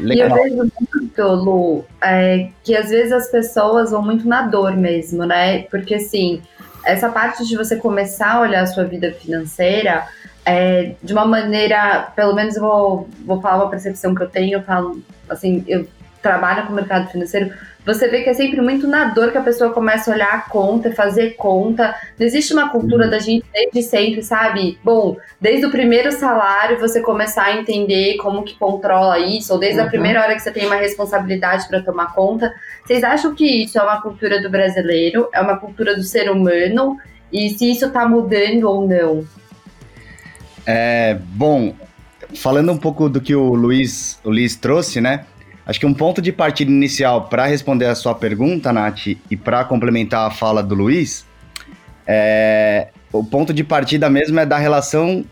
E 0.00 0.18
eu 0.18 0.32
vejo 0.32 0.70
muito, 0.92 1.22
Lu, 1.22 1.84
é, 2.02 2.48
que 2.62 2.76
às 2.76 2.90
vezes 2.90 3.12
as 3.12 3.28
pessoas 3.30 3.90
vão 3.90 4.02
muito 4.02 4.26
na 4.28 4.42
dor 4.42 4.76
mesmo, 4.76 5.24
né? 5.24 5.62
Porque 5.64 5.94
assim, 5.94 6.42
essa 6.84 7.08
parte 7.08 7.46
de 7.46 7.56
você 7.56 7.76
começar 7.76 8.32
a 8.32 8.40
olhar 8.40 8.62
a 8.62 8.66
sua 8.66 8.84
vida 8.84 9.12
financeira, 9.12 10.06
é, 10.44 10.94
de 11.02 11.12
uma 11.12 11.24
maneira, 11.24 12.12
pelo 12.14 12.34
menos 12.34 12.56
eu 12.56 12.62
vou, 12.62 13.08
vou 13.24 13.40
falar 13.40 13.64
uma 13.64 13.70
percepção 13.70 14.14
que 14.14 14.22
eu 14.22 14.28
tenho, 14.28 14.58
eu 14.58 14.62
falo, 14.62 15.00
assim, 15.28 15.64
eu 15.66 15.86
trabalho 16.26 16.66
com 16.66 16.72
o 16.72 16.76
mercado 16.76 17.08
financeiro, 17.08 17.52
você 17.86 18.08
vê 18.08 18.22
que 18.22 18.30
é 18.30 18.34
sempre 18.34 18.60
muito 18.60 18.88
na 18.88 19.04
dor 19.04 19.30
que 19.30 19.38
a 19.38 19.42
pessoa 19.42 19.72
começa 19.72 20.10
a 20.10 20.14
olhar 20.14 20.34
a 20.34 20.40
conta, 20.40 20.92
fazer 20.92 21.36
conta. 21.36 21.94
Não 22.18 22.26
existe 22.26 22.52
uma 22.52 22.68
cultura 22.68 23.04
uhum. 23.04 23.10
da 23.10 23.20
gente 23.20 23.46
desde 23.52 23.80
sempre, 23.82 24.24
sabe? 24.24 24.76
Bom, 24.82 25.16
desde 25.40 25.66
o 25.66 25.70
primeiro 25.70 26.10
salário 26.10 26.80
você 26.80 27.00
começar 27.00 27.44
a 27.44 27.56
entender 27.56 28.16
como 28.16 28.42
que 28.42 28.58
controla 28.58 29.20
isso, 29.20 29.52
ou 29.52 29.58
desde 29.60 29.78
uhum. 29.78 29.86
a 29.86 29.88
primeira 29.88 30.20
hora 30.20 30.34
que 30.34 30.40
você 30.40 30.50
tem 30.50 30.66
uma 30.66 30.74
responsabilidade 30.74 31.68
para 31.68 31.80
tomar 31.80 32.12
conta. 32.12 32.52
Vocês 32.84 33.04
acham 33.04 33.32
que 33.36 33.62
isso 33.62 33.78
é 33.78 33.82
uma 33.82 34.02
cultura 34.02 34.42
do 34.42 34.50
brasileiro? 34.50 35.28
É 35.32 35.40
uma 35.40 35.56
cultura 35.56 35.94
do 35.94 36.02
ser 36.02 36.28
humano? 36.28 36.96
E 37.32 37.50
se 37.50 37.70
isso 37.70 37.86
está 37.86 38.08
mudando 38.08 38.64
ou 38.64 38.88
não? 38.88 39.24
É, 40.66 41.16
bom, 41.20 41.72
falando 42.34 42.72
um 42.72 42.76
pouco 42.76 43.08
do 43.08 43.20
que 43.20 43.34
o 43.36 43.54
Luiz, 43.54 44.18
o 44.24 44.30
Luiz 44.30 44.56
trouxe, 44.56 45.00
né? 45.00 45.24
Acho 45.66 45.80
que 45.80 45.86
um 45.86 45.94
ponto 45.94 46.22
de 46.22 46.32
partida 46.32 46.70
inicial 46.70 47.28
para 47.28 47.46
responder 47.46 47.86
a 47.86 47.94
sua 47.94 48.14
pergunta, 48.14 48.72
Nath, 48.72 49.08
e 49.30 49.36
para 49.36 49.64
complementar 49.64 50.26
a 50.26 50.30
fala 50.30 50.62
do 50.62 50.74
Luiz, 50.74 51.26
é, 52.06 52.88
o 53.12 53.24
ponto 53.24 53.52
de 53.52 53.64
partida 53.64 54.08
mesmo 54.08 54.38
é 54.38 54.46
da 54.46 54.56
relação 54.56 55.24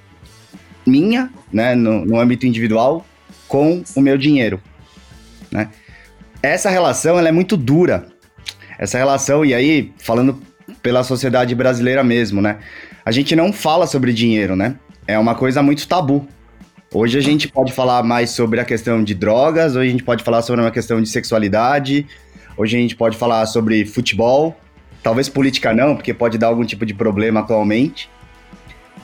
minha, 0.85 1.31
né, 1.53 1.75
no, 1.75 2.05
no 2.05 2.19
âmbito 2.19 2.47
individual, 2.47 3.07
com 3.47 3.85
o 3.95 4.01
meu 4.01 4.19
dinheiro, 4.19 4.61
né? 5.51 5.69
Essa 6.43 6.69
relação, 6.69 7.19
ela 7.19 7.29
é 7.29 7.33
muito 7.33 7.57
dura. 7.57 8.07
Essa 8.79 8.99
relação, 8.99 9.45
e 9.45 9.55
aí, 9.55 9.93
falando 9.99 10.43
pela 10.83 11.03
sociedade 11.03 11.55
brasileira 11.55 12.03
mesmo, 12.05 12.43
né? 12.43 12.59
A 13.05 13.11
gente 13.13 13.35
não 13.37 13.53
fala 13.53 13.87
sobre 13.87 14.13
dinheiro, 14.13 14.57
né? 14.57 14.77
é 15.07 15.19
uma 15.19 15.35
coisa 15.35 15.63
muito 15.63 15.87
tabu. 15.87 16.27
Hoje 16.97 17.19
a 17.19 17.21
gente 17.21 17.49
pode 17.49 17.73
falar 17.73 18.05
mais 18.05 18.31
sobre 18.31 18.61
a 18.61 18.65
questão 18.65 19.03
de 19.03 19.17
drogas, 19.17 19.75
hoje 19.75 19.89
a 19.89 19.91
gente 19.91 20.05
pode 20.05 20.23
falar 20.23 20.43
sobre 20.43 20.61
uma 20.61 20.71
questão 20.71 21.03
de 21.03 21.09
sexualidade, 21.09 22.07
hoje 22.57 22.77
a 22.77 22.81
gente 22.81 22.95
pode 22.95 23.17
falar 23.17 23.45
sobre 23.47 23.85
futebol, 23.85 24.57
talvez 25.03 25.29
política 25.29 25.75
não, 25.75 25.97
porque 25.97 26.15
pode 26.15 26.39
dar 26.39 26.47
algum 26.47 26.65
tipo 26.65 26.87
de 26.87 26.95
problema 26.95 27.41
atualmente. 27.41 28.09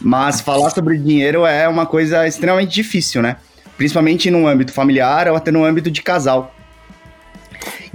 Mas 0.01 0.41
falar 0.41 0.71
sobre 0.71 0.99
dinheiro 0.99 1.45
é 1.45 1.67
uma 1.67 1.85
coisa 1.85 2.29
extremamente 2.29 2.73
difícil, 2.73 3.23
né? 3.23 3.39
Principalmente 3.77 4.31
no 4.31 4.47
âmbito 4.47 4.73
familiar 4.73 5.27
ou 5.27 5.35
até 5.35 5.51
no 5.51 5.65
âmbito 5.65 5.91
de 5.91 6.01
casal. 6.01 6.55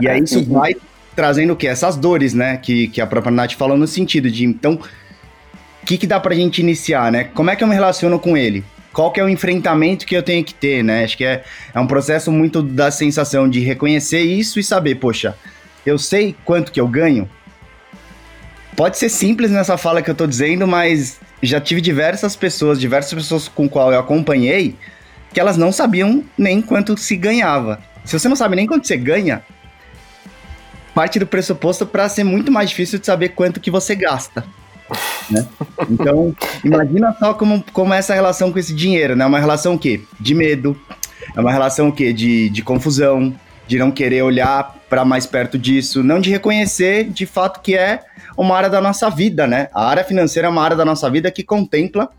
E 0.01 0.09
aí 0.09 0.21
isso 0.21 0.43
vai 0.43 0.75
trazendo 1.15 1.53
o 1.53 1.55
quê? 1.55 1.67
Essas 1.67 1.95
dores, 1.95 2.33
né? 2.33 2.57
Que, 2.57 2.89
que 2.89 2.99
a 2.99 3.07
própria 3.07 3.31
Nath 3.31 3.53
falou 3.53 3.77
no 3.77 3.87
sentido 3.87 4.29
de, 4.29 4.43
então, 4.43 4.73
o 4.73 5.85
que, 5.85 5.97
que 5.97 6.05
dá 6.05 6.19
pra 6.19 6.35
gente 6.35 6.59
iniciar, 6.59 7.09
né? 7.13 7.23
Como 7.33 7.49
é 7.49 7.55
que 7.55 7.63
eu 7.63 7.67
me 7.67 7.73
relaciono 7.73 8.19
com 8.19 8.35
ele? 8.35 8.61
Qual 8.95 9.11
que 9.11 9.19
é 9.19 9.23
o 9.25 9.27
enfrentamento 9.27 10.05
que 10.05 10.15
eu 10.15 10.23
tenho 10.23 10.41
que 10.41 10.53
ter, 10.53 10.81
né? 10.81 11.03
Acho 11.03 11.17
que 11.17 11.25
é, 11.25 11.43
é 11.73 11.79
um 11.81 11.85
processo 11.85 12.31
muito 12.31 12.63
da 12.63 12.89
sensação 12.89 13.49
de 13.49 13.59
reconhecer 13.59 14.21
isso 14.21 14.57
e 14.57 14.63
saber, 14.63 14.95
poxa, 14.95 15.35
eu 15.85 15.97
sei 15.99 16.33
quanto 16.45 16.71
que 16.71 16.79
eu 16.79 16.87
ganho, 16.87 17.29
pode 18.73 18.97
ser 18.97 19.09
simples 19.09 19.51
nessa 19.51 19.75
fala 19.75 20.01
que 20.01 20.09
eu 20.09 20.15
tô 20.15 20.25
dizendo, 20.25 20.65
mas 20.65 21.19
já 21.43 21.59
tive 21.59 21.81
diversas 21.81 22.37
pessoas, 22.37 22.79
diversas 22.79 23.13
pessoas 23.13 23.49
com 23.49 23.67
qual 23.67 23.91
eu 23.91 23.99
acompanhei, 23.99 24.77
que 25.33 25.41
elas 25.41 25.57
não 25.57 25.73
sabiam 25.73 26.23
nem 26.37 26.61
quanto 26.61 26.95
se 26.95 27.17
ganhava. 27.17 27.81
Se 28.05 28.17
você 28.17 28.29
não 28.29 28.35
sabe 28.37 28.55
nem 28.55 28.65
quanto 28.65 28.87
você 28.87 28.95
ganha, 28.95 29.43
parte 30.93 31.19
do 31.19 31.27
pressuposto 31.27 31.85
para 31.85 32.07
ser 32.07 32.23
muito 32.23 32.49
mais 32.49 32.69
difícil 32.69 32.97
de 32.97 33.05
saber 33.05 33.29
quanto 33.29 33.59
que 33.59 33.69
você 33.69 33.93
gasta. 33.93 34.45
Né? 35.29 35.45
Então, 35.89 36.35
imagina 36.63 37.15
só 37.19 37.33
como, 37.33 37.63
como 37.73 37.93
é 37.93 37.97
essa 37.97 38.13
relação 38.13 38.51
com 38.51 38.59
esse 38.59 38.73
dinheiro, 38.73 39.15
né? 39.15 39.25
Uma 39.25 39.39
relação 39.39 39.75
o 39.75 39.79
quê? 39.79 40.01
De 40.19 40.33
medo, 40.33 40.79
é 41.35 41.39
uma 41.39 41.51
relação 41.51 41.89
o 41.89 41.91
quê? 41.91 42.13
De, 42.13 42.49
de 42.49 42.61
confusão, 42.61 43.33
de 43.67 43.77
não 43.77 43.91
querer 43.91 44.21
olhar 44.21 44.75
para 44.89 45.03
mais 45.03 45.25
perto 45.25 45.57
disso, 45.57 46.03
não 46.03 46.19
de 46.19 46.29
reconhecer 46.29 47.05
de 47.05 47.25
fato 47.25 47.61
que 47.61 47.75
é 47.75 48.01
uma 48.37 48.55
área 48.55 48.69
da 48.69 48.81
nossa 48.81 49.09
vida, 49.09 49.47
né? 49.47 49.69
A 49.73 49.87
área 49.87 50.03
financeira 50.03 50.47
é 50.47 50.51
uma 50.51 50.61
área 50.61 50.77
da 50.77 50.85
nossa 50.85 51.09
vida 51.09 51.31
que 51.31 51.43
contempla 51.43 52.09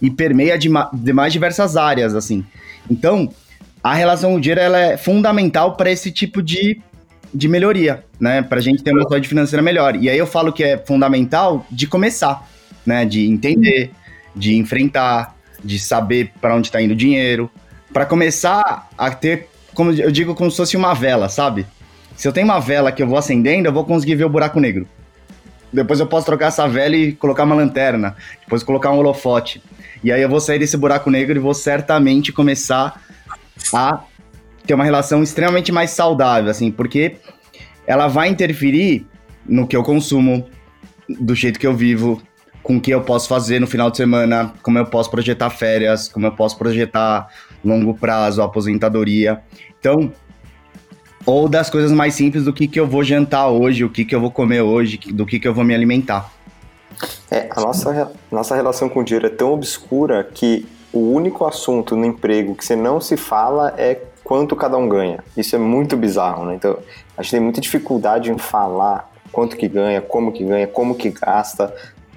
e 0.00 0.10
permeia 0.10 0.58
de, 0.58 0.68
de 0.92 1.12
mais 1.12 1.32
diversas 1.32 1.76
áreas, 1.76 2.14
assim. 2.14 2.44
Então, 2.90 3.28
a 3.82 3.94
relação 3.94 4.30
com 4.30 4.36
o 4.36 4.40
dinheiro 4.40 4.60
ela 4.60 4.78
é 4.78 4.96
fundamental 4.96 5.76
para 5.76 5.90
esse 5.90 6.10
tipo 6.10 6.42
de, 6.42 6.80
de 7.34 7.48
melhoria, 7.48 8.04
né? 8.20 8.42
Para 8.42 8.58
a 8.58 8.62
gente 8.62 8.82
ter 8.82 8.92
uma 8.92 9.08
saúde 9.08 9.28
financeira 9.28 9.62
melhor. 9.62 9.96
E 9.96 10.08
aí 10.08 10.16
eu 10.16 10.26
falo 10.26 10.52
que 10.52 10.62
é 10.62 10.78
fundamental 10.78 11.66
de 11.70 11.86
começar, 11.86 12.48
né? 12.86 13.04
De 13.04 13.26
entender, 13.28 13.90
de 14.34 14.56
enfrentar, 14.56 15.34
de 15.62 15.78
saber 15.78 16.32
para 16.40 16.54
onde 16.54 16.68
está 16.68 16.80
indo 16.80 16.92
o 16.92 16.96
dinheiro, 16.96 17.50
para 17.92 18.06
começar 18.06 18.88
a 18.96 19.10
ter, 19.10 19.48
como 19.74 19.92
eu 19.92 20.10
digo, 20.10 20.34
como 20.34 20.50
se 20.50 20.56
fosse 20.56 20.76
uma 20.76 20.94
vela, 20.94 21.28
sabe? 21.28 21.66
Se 22.16 22.28
eu 22.28 22.32
tenho 22.32 22.46
uma 22.46 22.60
vela 22.60 22.92
que 22.92 23.02
eu 23.02 23.08
vou 23.08 23.18
acendendo, 23.18 23.68
eu 23.68 23.72
vou 23.72 23.84
conseguir 23.84 24.14
ver 24.14 24.24
o 24.24 24.28
buraco 24.28 24.60
negro. 24.60 24.86
Depois 25.72 25.98
eu 25.98 26.06
posso 26.06 26.24
trocar 26.24 26.46
essa 26.46 26.68
vela 26.68 26.94
e 26.94 27.12
colocar 27.12 27.42
uma 27.42 27.56
lanterna. 27.56 28.14
Depois 28.40 28.62
colocar 28.62 28.92
um 28.92 28.98
holofote. 28.98 29.60
E 30.04 30.12
aí 30.12 30.22
eu 30.22 30.28
vou 30.28 30.40
sair 30.40 30.60
desse 30.60 30.76
buraco 30.76 31.10
negro 31.10 31.36
e 31.36 31.40
vou 31.40 31.54
certamente 31.54 32.30
começar 32.30 33.02
a 33.72 34.00
ter 34.66 34.74
uma 34.74 34.84
relação 34.84 35.22
extremamente 35.22 35.70
mais 35.70 35.90
saudável, 35.90 36.50
assim, 36.50 36.70
porque 36.70 37.16
ela 37.86 38.08
vai 38.08 38.28
interferir 38.28 39.06
no 39.46 39.66
que 39.66 39.76
eu 39.76 39.82
consumo, 39.82 40.46
do 41.08 41.34
jeito 41.34 41.58
que 41.58 41.66
eu 41.66 41.74
vivo, 41.74 42.22
com 42.62 42.78
o 42.78 42.80
que 42.80 42.90
eu 42.90 43.02
posso 43.02 43.28
fazer 43.28 43.60
no 43.60 43.66
final 43.66 43.90
de 43.90 43.98
semana, 43.98 44.54
como 44.62 44.78
eu 44.78 44.86
posso 44.86 45.10
projetar 45.10 45.50
férias, 45.50 46.08
como 46.08 46.26
eu 46.26 46.32
posso 46.32 46.56
projetar 46.56 47.28
longo 47.62 47.94
prazo, 47.94 48.40
aposentadoria. 48.40 49.42
Então, 49.78 50.10
ou 51.26 51.46
das 51.46 51.68
coisas 51.68 51.92
mais 51.92 52.14
simples 52.14 52.44
do 52.44 52.52
que, 52.52 52.66
que 52.66 52.80
eu 52.80 52.86
vou 52.86 53.04
jantar 53.04 53.48
hoje, 53.48 53.84
o 53.84 53.90
que, 53.90 54.04
que 54.04 54.14
eu 54.14 54.20
vou 54.20 54.30
comer 54.30 54.62
hoje, 54.62 54.98
do 55.12 55.26
que, 55.26 55.38
que 55.38 55.46
eu 55.46 55.52
vou 55.52 55.64
me 55.64 55.74
alimentar. 55.74 56.32
É, 57.30 57.48
a 57.50 57.60
nossa, 57.60 58.12
nossa 58.30 58.54
relação 58.54 58.88
com 58.88 59.00
o 59.00 59.04
dinheiro 59.04 59.26
é 59.26 59.30
tão 59.30 59.52
obscura 59.52 60.24
que 60.24 60.66
o 60.92 61.12
único 61.12 61.44
assunto 61.44 61.96
no 61.96 62.06
emprego 62.06 62.54
que 62.54 62.64
você 62.64 62.76
não 62.76 63.00
se 63.00 63.16
fala 63.16 63.74
é 63.76 64.00
quanto 64.24 64.56
cada 64.56 64.76
um 64.76 64.88
ganha. 64.88 65.22
Isso 65.36 65.54
é 65.54 65.58
muito 65.58 65.96
bizarro, 65.96 66.46
né? 66.46 66.54
Então, 66.54 66.78
a 67.16 67.22
gente 67.22 67.32
tem 67.32 67.40
muita 67.40 67.60
dificuldade 67.60 68.32
em 68.32 68.38
falar 68.38 69.12
quanto 69.30 69.56
que 69.56 69.68
ganha, 69.68 70.00
como 70.00 70.32
que 70.32 70.42
ganha, 70.42 70.66
como 70.66 70.94
que 70.94 71.10
gasta. 71.10 71.72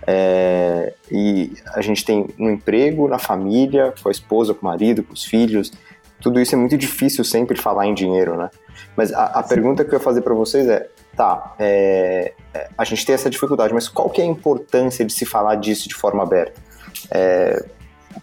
É, 0.10 0.94
e 1.12 1.52
a 1.76 1.82
gente 1.82 2.06
tem 2.06 2.28
no 2.38 2.50
emprego, 2.50 3.10
na 3.10 3.20
família, 3.20 3.94
com 4.02 4.08
a 4.08 4.12
esposa, 4.12 4.54
com 4.54 4.62
o 4.66 4.70
marido, 4.70 5.04
com 5.04 5.14
os 5.14 5.26
filhos. 5.26 5.72
Tudo 6.22 6.40
isso 6.40 6.56
é 6.56 6.58
muito 6.58 6.78
difícil 6.78 7.26
sempre 7.26 7.60
falar 7.60 7.86
em 7.86 7.94
dinheiro, 7.94 8.38
né? 8.38 8.50
Mas 8.96 9.12
a, 9.12 9.26
a 9.26 9.44
pergunta 9.44 9.84
que 9.84 9.94
eu 9.94 10.00
ia 10.00 10.04
fazer 10.04 10.22
para 10.22 10.34
vocês 10.34 10.68
é, 10.68 10.88
tá, 11.16 11.54
é, 11.60 12.34
é, 12.54 12.70
a 12.78 12.84
gente 12.86 13.06
tem 13.06 13.14
essa 13.14 13.30
dificuldade, 13.30 13.74
mas 13.74 13.90
qual 13.90 14.10
que 14.10 14.22
é 14.22 14.24
a 14.24 14.28
importância 14.28 15.04
de 15.04 15.12
se 15.12 15.26
falar 15.26 15.56
disso 15.56 15.90
de 15.90 15.96
forma 15.96 16.24
aberta? 16.24 16.60
É, 17.12 17.66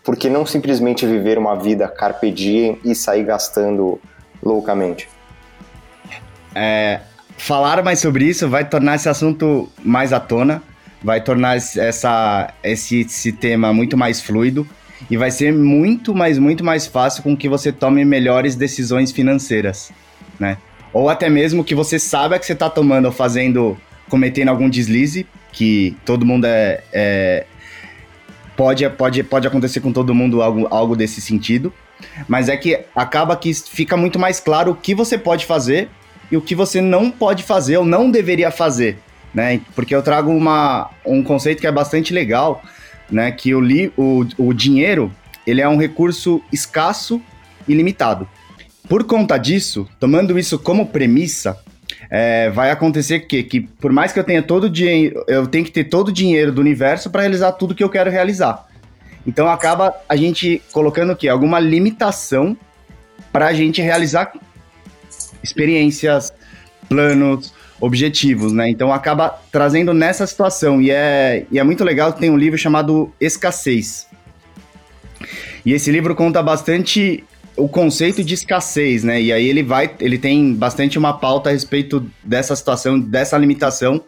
por 0.03 0.17
que 0.17 0.29
não 0.29 0.45
simplesmente 0.45 1.07
viver 1.07 1.39
uma 1.39 1.55
vida 1.55 1.89
carpe 1.89 2.31
diem 2.31 2.79
e 2.85 2.95
sair 2.95 3.25
gastando 3.25 4.01
loucamente? 4.43 5.09
É, 6.55 7.01
falar 7.37 7.83
mais 7.83 7.99
sobre 7.99 8.27
isso 8.27 8.49
vai 8.49 8.65
tornar 8.65 8.97
esse 8.97 9.09
assunto 9.09 9.69
mais 9.85 10.13
à 10.13 10.21
tona, 10.21 10.63
vai 11.03 11.21
tornar 11.21 11.57
essa, 11.57 12.53
esse, 12.63 13.01
esse 13.01 13.33
tema 13.33 13.73
muito 13.73 13.97
mais 13.97 14.21
fluido 14.21 14.67
e 15.11 15.17
vai 15.17 15.31
ser 15.31 15.53
muito, 15.53 16.15
mais, 16.15 16.39
muito 16.39 16.65
mais 16.65 16.87
fácil 16.87 17.23
com 17.23 17.37
que 17.37 17.49
você 17.49 17.71
tome 17.71 18.05
melhores 18.05 18.55
decisões 18.55 19.13
financeiras, 19.13 19.93
né? 20.39 20.57
Ou 20.93 21.11
até 21.11 21.29
mesmo 21.29 21.65
que 21.65 21.75
você 21.75 21.99
saiba 21.99 22.39
que 22.39 22.47
você 22.47 22.53
está 22.53 22.71
tomando 22.71 23.07
ou 23.07 23.13
fazendo, 23.13 23.77
cometendo 24.09 24.49
algum 24.49 24.71
deslize, 24.71 25.27
que 25.53 25.97
todo 26.05 26.25
mundo 26.25 26.47
é, 26.47 26.83
é 26.93 27.47
pode, 28.57 28.89
pode, 28.91 29.23
pode 29.23 29.47
acontecer 29.47 29.81
com 29.81 29.93
todo 29.93 30.15
mundo 30.15 30.43
algo, 30.43 30.67
algo 30.71 30.97
desse 30.97 31.21
sentido, 31.21 31.73
mas 32.29 32.49
é 32.49 32.57
que 32.57 32.81
acaba 32.95 33.37
que 33.37 33.53
fica 33.55 33.97
muito 33.97 34.19
mais 34.19 34.41
claro 34.41 34.73
o 34.73 34.75
que 34.75 34.95
você 34.95 35.17
pode 35.17 35.47
fazer 35.47 35.89
e 36.31 36.37
o 36.37 36.43
que 36.43 36.55
você 36.55 36.81
não 36.81 37.11
pode 37.11 37.43
fazer 37.43 37.77
ou 37.77 37.85
não 37.85 38.11
deveria 38.11 38.51
fazer, 38.51 38.99
né? 39.33 39.61
Porque 39.75 39.95
eu 39.95 40.03
trago 40.03 40.31
uma, 40.31 40.91
um 41.05 41.23
conceito 41.23 41.61
que 41.61 41.67
é 41.67 41.73
bastante 41.73 42.13
legal, 42.13 42.63
né? 43.11 43.31
Que 43.31 43.55
o, 43.55 43.61
li, 43.61 43.93
o, 43.97 44.27
o 44.39 44.53
dinheiro 44.53 45.13
ele 45.47 45.61
é 45.61 45.69
um 45.69 45.77
recurso 45.77 46.43
escasso 46.53 47.21
e 47.69 47.75
limitado. 47.75 48.27
Por 48.89 49.05
conta 49.05 49.39
disso, 49.39 49.89
tomando 49.99 50.39
isso 50.39 50.59
como 50.59 50.87
premissa, 50.87 51.59
é, 52.11 52.51
vai 52.51 52.71
acontecer 52.71 53.21
que, 53.21 53.43
que 53.43 53.61
por 53.61 53.93
mais 53.93 54.13
que 54.13 54.19
eu 54.19 54.25
tenha 54.25 54.43
todo 54.43 54.65
o 54.65 54.71
dinheiro, 54.71 55.25
eu 55.27 55.47
tenho 55.47 55.65
que 55.65 55.71
ter 55.71 55.85
todo 55.85 56.09
o 56.09 56.13
dinheiro 56.13 56.53
do 56.53 56.61
universo 56.61 57.11
para 57.11 57.23
realizar 57.23 57.53
tudo 57.53 57.75
que 57.75 57.85
eu 57.85 57.91
quero 57.91 58.11
realizar. 58.11 58.67
Então 59.27 59.49
acaba 59.49 59.95
a 60.09 60.17
gente 60.17 60.61
colocando 60.73 61.13
o 61.13 61.17
quê? 61.17 61.29
Alguma 61.29 61.59
limitação 61.59 62.57
para 63.33 63.47
a 63.47 63.53
gente 63.55 63.81
realizar 63.81 64.33
experiências, 65.43 66.33
planos, 66.89 67.53
objetivos, 67.81 68.53
né? 68.53 68.69
Então 68.69 68.93
acaba 68.93 69.29
trazendo 69.51 69.93
nessa 69.93 70.27
situação 70.27 70.81
e 70.81 70.91
é, 70.91 71.47
e 71.51 71.59
é 71.59 71.63
muito 71.63 71.85
legal 71.85 72.13
tem 72.13 72.31
um 72.31 72.37
livro 72.37 72.59
chamado 72.59 73.13
Escassez. 73.21 74.07
E 75.65 75.73
esse 75.73 75.91
livro 75.91 76.15
conta 76.15 76.43
bastante 76.43 77.25
o 77.57 77.69
conceito 77.69 78.25
de 78.25 78.35
escassez, 78.35 79.05
né? 79.05 79.21
E 79.21 79.33
aí 79.33 79.49
ele 79.49 79.63
vai, 79.63 79.91
ele 80.01 80.19
tem 80.19 80.55
bastante 80.55 80.99
uma 80.99 81.13
pauta 81.13 81.51
a 81.51 81.53
respeito 81.53 82.05
dessa 82.23 82.55
situação, 82.57 82.99
dessa 82.99 83.39
limitação 83.39 84.03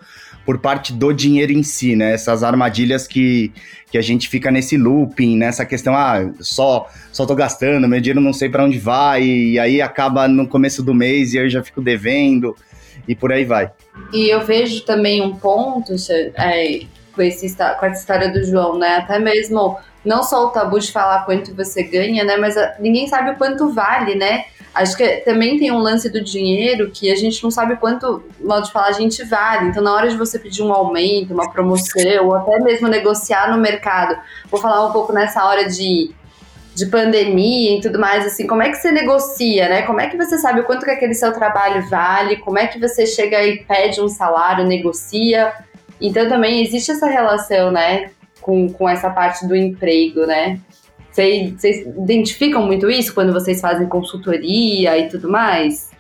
por 0.44 0.58
parte 0.58 0.92
do 0.92 1.12
dinheiro 1.12 1.52
em 1.52 1.62
si, 1.62 1.96
né? 1.96 2.12
Essas 2.12 2.42
armadilhas 2.42 3.06
que, 3.06 3.52
que 3.90 3.98
a 3.98 4.02
gente 4.02 4.28
fica 4.28 4.50
nesse 4.50 4.76
looping, 4.76 5.36
nessa 5.36 5.64
questão, 5.64 5.94
ah, 5.94 6.30
só 6.40 6.88
só 7.12 7.26
tô 7.26 7.34
gastando, 7.34 7.88
meu 7.88 8.00
dinheiro 8.00 8.20
não 8.20 8.32
sei 8.32 8.48
para 8.48 8.64
onde 8.64 8.78
vai, 8.78 9.22
e 9.24 9.58
aí 9.58 9.80
acaba 9.80 10.28
no 10.28 10.46
começo 10.46 10.82
do 10.82 10.94
mês 10.94 11.34
e 11.34 11.38
eu 11.38 11.48
já 11.48 11.62
fico 11.62 11.80
devendo 11.80 12.54
e 13.08 13.14
por 13.14 13.32
aí 13.32 13.44
vai. 13.44 13.70
E 14.12 14.28
eu 14.28 14.44
vejo 14.44 14.82
também 14.82 15.22
um 15.22 15.34
ponto 15.36 15.94
é, 16.36 16.80
com, 17.12 17.22
esse, 17.22 17.56
com 17.56 17.86
essa 17.86 18.00
história 18.00 18.32
do 18.32 18.44
João, 18.44 18.78
né? 18.78 18.96
Até 18.96 19.18
mesmo 19.18 19.78
não 20.06 20.22
só 20.22 20.46
o 20.46 20.50
tabu 20.50 20.78
de 20.78 20.92
falar 20.92 21.24
quanto 21.26 21.54
você 21.54 21.82
ganha, 21.82 22.24
né? 22.24 22.36
Mas 22.36 22.56
a, 22.56 22.76
ninguém 22.78 23.08
sabe 23.08 23.30
o 23.32 23.36
quanto 23.36 23.68
vale, 23.70 24.14
né? 24.14 24.44
Acho 24.72 24.96
que 24.96 25.06
também 25.24 25.58
tem 25.58 25.72
um 25.72 25.78
lance 25.78 26.08
do 26.10 26.22
dinheiro 26.22 26.90
que 26.90 27.10
a 27.10 27.16
gente 27.16 27.42
não 27.42 27.50
sabe 27.50 27.76
quanto, 27.76 28.22
modo 28.38 28.66
de 28.66 28.72
falar, 28.72 28.88
a 28.88 28.92
gente 28.92 29.24
vale. 29.24 29.68
Então, 29.68 29.82
na 29.82 29.92
hora 29.92 30.08
de 30.08 30.16
você 30.16 30.38
pedir 30.38 30.62
um 30.62 30.72
aumento, 30.72 31.32
uma 31.32 31.50
promoção, 31.50 32.26
ou 32.26 32.34
até 32.34 32.60
mesmo 32.60 32.86
negociar 32.86 33.50
no 33.50 33.60
mercado, 33.60 34.16
vou 34.50 34.60
falar 34.60 34.86
um 34.86 34.92
pouco 34.92 35.14
nessa 35.14 35.46
hora 35.46 35.66
de, 35.66 36.14
de 36.74 36.86
pandemia 36.86 37.78
e 37.78 37.80
tudo 37.80 37.98
mais, 37.98 38.26
assim, 38.26 38.46
como 38.46 38.62
é 38.62 38.68
que 38.68 38.76
você 38.76 38.92
negocia, 38.92 39.66
né? 39.66 39.82
Como 39.82 39.98
é 39.98 40.08
que 40.08 40.16
você 40.16 40.36
sabe 40.38 40.60
o 40.60 40.64
quanto 40.64 40.84
que 40.84 40.90
aquele 40.90 41.14
seu 41.14 41.32
trabalho 41.32 41.88
vale? 41.88 42.36
Como 42.36 42.58
é 42.58 42.66
que 42.66 42.78
você 42.78 43.06
chega 43.06 43.42
e 43.42 43.64
pede 43.64 44.02
um 44.02 44.08
salário, 44.08 44.66
negocia? 44.66 45.54
Então, 45.98 46.28
também 46.28 46.62
existe 46.62 46.92
essa 46.92 47.06
relação, 47.06 47.70
né? 47.70 48.10
Com, 48.46 48.68
com 48.68 48.88
essa 48.88 49.10
parte 49.10 49.44
do 49.44 49.56
emprego, 49.56 50.24
né? 50.24 50.60
Vocês, 51.10 51.84
identificam 51.98 52.64
muito 52.64 52.88
isso 52.88 53.12
quando 53.12 53.32
vocês 53.32 53.60
fazem 53.60 53.88
consultoria 53.88 54.96
e 54.96 55.08
tudo 55.08 55.28
mais? 55.28 55.90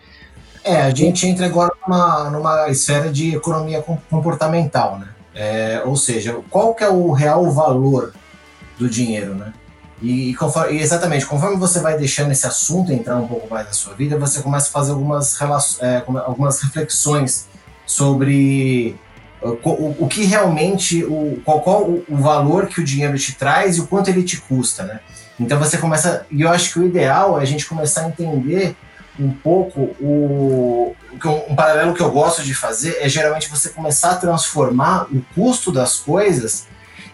É, 0.62 0.82
a 0.82 0.90
gente 0.90 1.26
entra 1.26 1.46
agora 1.46 1.72
numa, 1.84 2.30
numa 2.30 2.68
esfera 2.68 3.10
de 3.10 3.34
economia 3.34 3.82
comportamental, 4.08 4.98
né? 4.98 5.08
É, 5.34 5.82
ou 5.84 5.96
seja, 5.96 6.38
qual 6.48 6.74
que 6.74 6.84
é 6.84 6.88
o 6.88 7.10
real 7.10 7.50
valor 7.50 8.14
do 8.78 8.88
dinheiro, 8.88 9.34
né? 9.34 9.52
E, 10.00 10.34
conforme, 10.34 10.74
e, 10.74 10.80
exatamente, 10.80 11.26
conforme 11.26 11.56
você 11.56 11.80
vai 11.80 11.96
deixando 11.98 12.30
esse 12.30 12.46
assunto 12.46 12.92
entrar 12.92 13.16
um 13.16 13.26
pouco 13.26 13.48
mais 13.48 13.66
na 13.66 13.72
sua 13.72 13.94
vida, 13.94 14.18
você 14.18 14.40
começa 14.40 14.68
a 14.68 14.72
fazer 14.72 14.92
algumas, 14.92 15.40
é, 15.80 16.04
algumas 16.24 16.60
reflexões 16.62 17.48
sobre 17.86 18.96
o, 19.42 20.04
o 20.04 20.08
que 20.08 20.24
realmente, 20.24 21.04
o, 21.04 21.40
qual, 21.44 21.60
qual 21.60 21.82
o, 21.82 22.16
valor 22.16 22.66
que 22.66 22.80
o 22.80 22.84
dinheiro 22.84 23.18
te 23.18 23.34
traz 23.34 23.76
e 23.76 23.80
o 23.80 23.86
quanto 23.86 24.08
ele 24.08 24.22
te 24.22 24.40
custa, 24.40 24.84
né? 24.84 25.00
Então 25.38 25.58
você 25.58 25.76
começa, 25.76 26.26
e 26.30 26.42
eu 26.42 26.48
acho 26.48 26.72
que 26.72 26.78
o 26.78 26.86
ideal 26.86 27.38
é 27.38 27.42
a 27.42 27.46
gente 27.46 27.66
começar 27.66 28.02
a 28.02 28.08
entender 28.08 28.74
um 29.18 29.30
pouco 29.30 29.80
o, 30.00 30.94
um 31.48 31.54
paralelo 31.54 31.94
que 31.94 32.02
eu 32.02 32.10
gosto 32.10 32.42
de 32.42 32.54
fazer 32.54 32.98
é 33.00 33.08
geralmente 33.08 33.48
você 33.48 33.70
começar 33.70 34.12
a 34.12 34.16
transformar 34.16 35.06
o 35.10 35.22
custo 35.34 35.72
das 35.72 35.98
coisas 35.98 36.66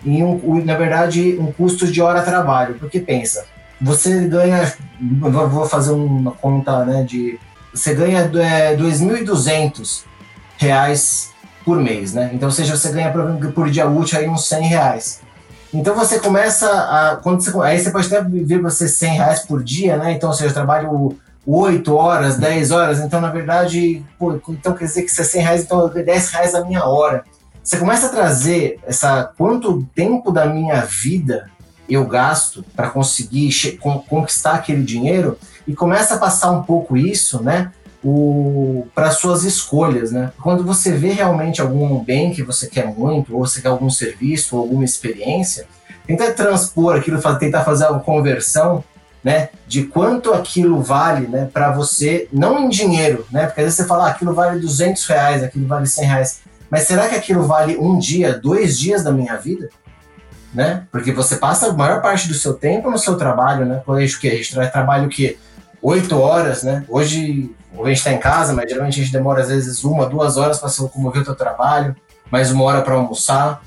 em 0.05 0.23
um, 0.23 0.65
na 0.65 0.77
verdade, 0.77 1.37
um 1.39 1.53
custo 1.53 1.87
de 1.87 2.03
hora 2.03 2.23
trabalho. 2.23 2.77
Porque 2.79 2.99
pensa, 3.01 3.47
você 3.81 4.27
ganha, 4.27 4.73
vou 5.01 5.67
fazer 5.69 5.93
uma 5.93 6.33
conta, 6.33 6.85
né, 6.85 7.05
de 7.05 7.39
você 7.73 7.95
ganha 7.95 8.21
é, 8.21 8.77
2.200 8.77 10.03
reais 10.59 11.32
por 11.65 11.79
mês, 11.79 12.13
né? 12.13 12.31
Então, 12.33 12.49
ou 12.49 12.53
seja, 12.53 12.77
você 12.77 12.91
ganha 12.91 13.13
por, 13.55 13.71
dia 13.71 13.89
útil 13.89 14.19
aí 14.19 14.29
uns 14.29 14.47
100 14.47 14.63
reais. 14.63 15.21
Então 15.73 15.95
você 15.95 16.19
começa 16.19 16.69
a. 16.69 17.17
Quando 17.17 17.41
você, 17.43 17.51
aí 17.63 17.79
você 17.79 17.91
pode 17.91 18.07
até 18.07 18.23
vir 18.23 18.61
você 18.61 18.87
100 18.87 19.15
reais 19.15 19.41
por 19.41 19.63
dia, 19.63 19.97
né? 19.97 20.13
Então, 20.13 20.29
ou 20.29 20.35
seja, 20.35 20.51
eu 20.51 20.55
trabalho 20.55 21.17
8 21.47 21.95
horas, 21.95 22.37
10 22.37 22.71
horas, 22.71 23.01
então 23.01 23.21
na 23.21 23.31
verdade, 23.31 24.05
pô, 24.19 24.39
então 24.49 24.75
quer 24.75 24.85
dizer 24.85 25.03
que 25.03 25.09
se 25.09 25.21
é 25.21 25.25
100 25.25 25.43
reais, 25.43 25.63
então 25.63 25.81
ganho 25.89 26.05
10 26.05 26.29
reais 26.31 26.55
a 26.55 26.65
minha 26.65 26.85
hora. 26.85 27.25
Você 27.63 27.77
começa 27.79 28.07
a 28.07 28.11
trazer 28.11 28.79
essa 28.87 29.25
quanto 29.37 29.87
tempo 29.95 30.31
da 30.31 30.47
minha 30.47 30.83
vida 30.83 31.49
eu 31.89 32.05
gasto 32.07 32.65
para 32.75 32.91
conseguir 32.91 33.51
conquistar 34.09 34.55
aquele 34.55 34.83
dinheiro 34.83 35.39
e 35.67 35.75
começa 35.75 36.15
a 36.15 36.19
passar 36.19 36.51
um 36.51 36.63
pouco 36.63 36.97
isso, 36.97 37.43
né? 37.43 37.73
Para 38.95 39.11
suas 39.13 39.45
escolhas, 39.45 40.11
né? 40.11 40.33
Quando 40.43 40.65
você 40.65 40.93
vê 40.93 41.13
realmente 41.13 41.61
algum 41.61 42.03
bem 42.03 42.33
que 42.33 42.43
você 42.43 42.67
quer 42.67 42.87
muito, 42.87 43.35
ou 43.35 43.47
você 43.47 43.61
quer 43.61 43.69
algum 43.69 43.89
serviço, 43.89 44.57
ou 44.57 44.63
alguma 44.63 44.85
experiência, 44.85 45.67
tenta 46.07 46.33
transpor 46.33 46.97
aquilo, 46.97 47.21
tentar 47.39 47.65
fazer 47.65 47.87
uma 47.87 48.01
conversão, 48.01 48.83
né? 49.23 49.51
De 49.69 49.85
quanto 49.85 50.33
aquilo 50.33 50.83
vale, 50.83 51.29
né? 51.29 51.49
Para 51.53 51.71
você, 51.71 52.29
não 52.33 52.59
em 52.59 52.69
dinheiro, 52.69 53.25
né? 53.31 53.47
Porque 53.47 53.61
às 53.61 53.67
vezes 53.67 53.77
você 53.77 53.87
fala, 53.87 54.07
ah, 54.07 54.11
aquilo 54.11 54.35
vale 54.35 54.59
200 54.59 55.07
reais, 55.07 55.43
aquilo 55.45 55.67
vale 55.67 55.87
100 55.87 56.05
reais. 56.07 56.41
Mas 56.69 56.83
será 56.83 57.09
que 57.09 57.15
aquilo 57.15 57.45
vale 57.45 57.77
um 57.77 57.99
dia, 57.99 58.37
dois 58.37 58.79
dias 58.79 59.05
da 59.05 59.13
minha 59.13 59.37
vida? 59.37 59.69
Né? 60.53 60.87
Porque 60.91 61.13
você 61.13 61.37
passa 61.37 61.69
a 61.69 61.73
maior 61.73 62.03
parte 62.03 62.29
do 62.29 62.35
seu 62.35 62.53
tempo 62.55 62.91
no 62.91 62.99
seu 62.99 63.17
trabalho, 63.17 63.65
né? 63.65 63.81
Quando 63.87 63.99
a 63.99 64.07
gente, 64.07 64.29
a 64.29 64.35
gente 64.35 64.71
trabalha 64.71 65.07
o 65.07 65.09
quê? 65.09 65.39
Oito 65.83 66.17
horas, 66.17 66.63
né? 66.63 66.85
Hoje 66.89 67.51
a 67.75 67.89
gente 67.89 67.97
está 67.97 68.13
em 68.13 68.19
casa, 68.19 68.53
mas 68.53 68.71
geralmente 68.71 69.01
a 69.01 69.03
gente 69.03 69.13
demora 69.13 69.43
às 69.43 69.49
vezes 69.49 69.83
uma, 69.83 70.07
duas 70.07 70.37
horas 70.37 70.61
para 70.61 70.69
se 70.69 70.81
locomover 70.81 71.23
o 71.23 71.25
seu 71.25 71.35
trabalho, 71.35 71.97
mais 72.31 72.53
uma 72.53 72.63
hora 72.63 72.83
para 72.83 72.95
almoçar. 72.95 73.61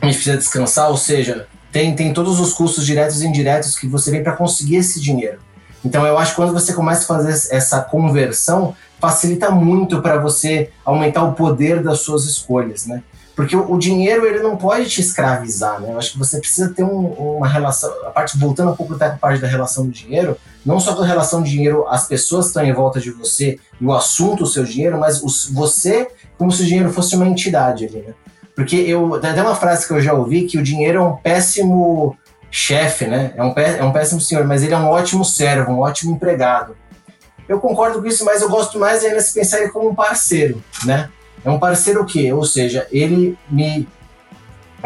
A 0.00 0.06
gente 0.06 0.14
precisa 0.14 0.36
descansar, 0.36 0.88
ou 0.88 0.96
seja, 0.96 1.48
tem, 1.72 1.96
tem 1.96 2.12
todos 2.12 2.38
os 2.38 2.52
custos 2.52 2.86
diretos 2.86 3.22
e 3.22 3.26
indiretos 3.26 3.76
que 3.76 3.88
você 3.88 4.12
vem 4.12 4.22
para 4.22 4.36
conseguir 4.36 4.76
esse 4.76 5.00
dinheiro. 5.00 5.40
Então 5.84 6.06
eu 6.06 6.16
acho 6.16 6.30
que 6.30 6.36
quando 6.36 6.52
você 6.52 6.72
começa 6.74 7.02
a 7.02 7.06
fazer 7.06 7.54
essa 7.54 7.80
conversão, 7.80 8.76
facilita 9.00 9.50
muito 9.50 10.00
para 10.00 10.18
você 10.18 10.70
aumentar 10.84 11.24
o 11.24 11.32
poder 11.32 11.82
das 11.82 12.02
suas 12.02 12.24
escolhas, 12.24 12.86
né? 12.86 13.02
Porque 13.34 13.56
o, 13.56 13.72
o, 13.72 13.78
dinheiro 13.78 14.26
ele 14.26 14.40
não 14.40 14.56
pode 14.56 14.88
te 14.90 15.00
escravizar, 15.00 15.80
né? 15.80 15.92
Eu 15.92 15.98
acho 15.98 16.12
que 16.12 16.18
você 16.18 16.38
precisa 16.38 16.68
ter 16.68 16.84
um, 16.84 17.06
uma 17.36 17.48
relação, 17.48 17.90
a 18.06 18.10
parte 18.10 18.38
voltando 18.38 18.72
um 18.72 18.76
pouco 18.76 18.94
da 18.94 19.10
parte 19.10 19.40
da 19.40 19.48
relação 19.48 19.86
do 19.86 19.90
dinheiro, 19.90 20.36
não 20.64 20.78
só 20.78 20.92
da 20.92 21.06
relação 21.06 21.42
do 21.42 21.48
dinheiro 21.48 21.86
as 21.88 22.06
pessoas 22.06 22.46
que 22.46 22.50
estão 22.50 22.64
em 22.64 22.72
volta 22.72 23.00
de 23.00 23.10
você 23.10 23.58
e 23.80 23.86
o 23.86 23.92
assunto 23.92 24.44
o 24.44 24.46
seu 24.46 24.64
dinheiro, 24.64 24.98
mas 24.98 25.22
os, 25.22 25.48
você 25.50 26.08
como 26.36 26.52
se 26.52 26.62
o 26.62 26.66
dinheiro 26.66 26.92
fosse 26.92 27.16
uma 27.16 27.26
entidade 27.26 27.86
ali, 27.86 28.02
né? 28.02 28.14
Porque 28.54 28.76
eu 28.76 29.18
tem 29.18 29.30
até 29.30 29.42
uma 29.42 29.56
frase 29.56 29.86
que 29.86 29.92
eu 29.92 30.00
já 30.00 30.12
ouvi 30.12 30.42
que 30.42 30.58
o 30.58 30.62
dinheiro 30.62 30.98
é 30.98 31.02
um 31.02 31.16
péssimo 31.16 32.16
chefe, 32.50 33.06
né? 33.06 33.32
É 33.34 33.42
um, 33.42 33.54
é 33.56 33.82
um 33.82 33.92
péssimo 33.92 34.20
senhor, 34.20 34.44
mas 34.44 34.62
ele 34.62 34.74
é 34.74 34.76
um 34.76 34.88
ótimo 34.88 35.24
servo, 35.24 35.72
um 35.72 35.80
ótimo 35.80 36.14
empregado. 36.14 36.76
Eu 37.48 37.58
concordo 37.58 38.00
com 38.00 38.06
isso, 38.06 38.24
mas 38.24 38.42
eu 38.42 38.50
gosto 38.50 38.78
mais 38.78 39.02
ainda 39.02 39.20
se 39.20 39.32
pensar 39.32 39.60
ele 39.60 39.70
como 39.70 39.88
um 39.88 39.94
parceiro, 39.94 40.62
né? 40.84 41.08
É 41.44 41.50
um 41.50 41.58
parceiro 41.58 42.02
o 42.02 42.06
quê? 42.06 42.32
Ou 42.32 42.44
seja, 42.44 42.86
ele 42.90 43.36
me. 43.50 43.88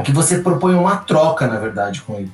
que 0.05 0.13
você 0.13 0.39
propõe 0.39 0.75
uma 0.75 0.97
troca, 0.97 1.47
na 1.47 1.59
verdade, 1.59 2.03
com 2.03 2.15
ele. 2.15 2.33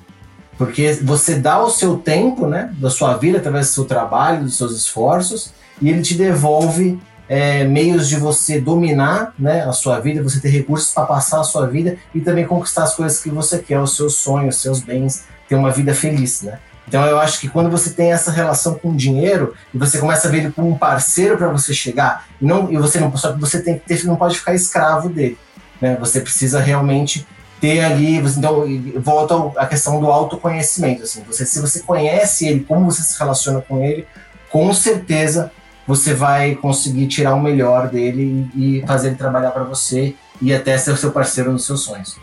Porque 0.56 0.92
você 1.02 1.36
dá 1.36 1.62
o 1.62 1.70
seu 1.70 1.96
tempo, 1.96 2.46
né, 2.46 2.72
da 2.78 2.90
sua 2.90 3.16
vida, 3.16 3.38
através 3.38 3.66
do 3.66 3.72
seu 3.72 3.84
trabalho, 3.84 4.44
dos 4.44 4.56
seus 4.56 4.72
esforços, 4.76 5.52
e 5.80 5.88
ele 5.88 6.02
te 6.02 6.14
devolve 6.14 7.00
é, 7.28 7.64
meios 7.64 8.08
de 8.08 8.16
você 8.16 8.60
dominar 8.60 9.34
né, 9.38 9.62
a 9.62 9.72
sua 9.72 9.98
vida, 9.98 10.22
você 10.22 10.38
ter 10.38 10.50
recursos 10.50 10.92
para 10.92 11.06
passar 11.06 11.40
a 11.40 11.44
sua 11.44 11.66
vida 11.66 11.96
e 12.14 12.20
também 12.20 12.46
conquistar 12.46 12.84
as 12.84 12.94
coisas 12.94 13.22
que 13.22 13.30
você 13.30 13.58
quer, 13.58 13.80
os 13.80 13.96
seus 13.96 14.16
sonhos, 14.16 14.56
os 14.56 14.62
seus 14.62 14.80
bens, 14.80 15.24
ter 15.48 15.54
uma 15.54 15.70
vida 15.70 15.94
feliz, 15.94 16.42
né? 16.42 16.58
Então 16.86 17.04
eu 17.06 17.18
acho 17.18 17.40
que 17.40 17.48
quando 17.48 17.70
você 17.70 17.90
tem 17.90 18.12
essa 18.12 18.30
relação 18.30 18.74
com 18.74 18.90
o 18.90 18.96
dinheiro 18.96 19.54
e 19.72 19.78
você 19.78 19.98
começa 19.98 20.28
a 20.28 20.30
ver 20.30 20.38
ele 20.38 20.52
como 20.52 20.68
um 20.68 20.76
parceiro 20.76 21.36
para 21.36 21.48
você 21.48 21.72
chegar, 21.72 22.26
e 22.40 22.44
não 22.44 22.70
e 22.70 22.76
você 22.76 22.98
não 23.00 23.16
só 23.16 23.32
que 23.32 23.40
você 23.40 23.62
tem 23.62 23.78
que 23.78 23.86
ter, 23.86 24.04
não 24.04 24.16
pode 24.16 24.38
ficar 24.38 24.54
escravo 24.54 25.08
dele, 25.08 25.38
né? 25.80 25.96
Você 26.00 26.20
precisa 26.20 26.60
realmente 26.60 27.26
ter 27.60 27.84
ali, 27.84 28.16
então 28.16 28.66
volta 28.96 29.60
à 29.60 29.66
questão 29.66 30.00
do 30.00 30.06
autoconhecimento, 30.06 31.04
assim, 31.04 31.22
você 31.22 31.46
se 31.46 31.60
você 31.60 31.80
conhece 31.80 32.48
ele, 32.48 32.60
como 32.60 32.90
você 32.90 33.02
se 33.02 33.16
relaciona 33.16 33.60
com 33.60 33.82
ele, 33.82 34.04
com 34.50 34.74
certeza 34.74 35.52
você 35.86 36.12
vai 36.12 36.54
conseguir 36.56 37.06
tirar 37.06 37.34
o 37.34 37.40
melhor 37.40 37.88
dele 37.88 38.48
e 38.54 38.84
fazer 38.86 39.08
ele 39.08 39.16
trabalhar 39.16 39.50
para 39.50 39.64
você 39.64 40.14
e 40.40 40.54
até 40.54 40.76
ser 40.76 40.90
o 40.90 40.96
seu 40.96 41.12
parceiro 41.12 41.52
nos 41.52 41.64
seus 41.64 41.82
sonhos. 41.82 42.16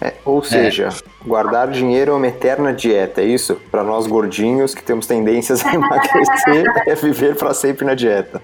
É, 0.00 0.14
ou 0.24 0.42
seja, 0.42 0.88
é. 0.88 1.13
Guardar 1.26 1.70
dinheiro 1.70 2.12
é 2.12 2.14
uma 2.14 2.26
eterna 2.26 2.72
dieta, 2.72 3.22
é 3.22 3.24
isso? 3.24 3.56
Para 3.70 3.82
nós 3.82 4.06
gordinhos 4.06 4.74
que 4.74 4.82
temos 4.82 5.06
tendências 5.06 5.64
a 5.64 5.74
emagrecer, 5.74 6.64
é 6.86 6.94
viver 6.94 7.34
para 7.36 7.54
sempre 7.54 7.84
na 7.84 7.94
dieta. 7.94 8.42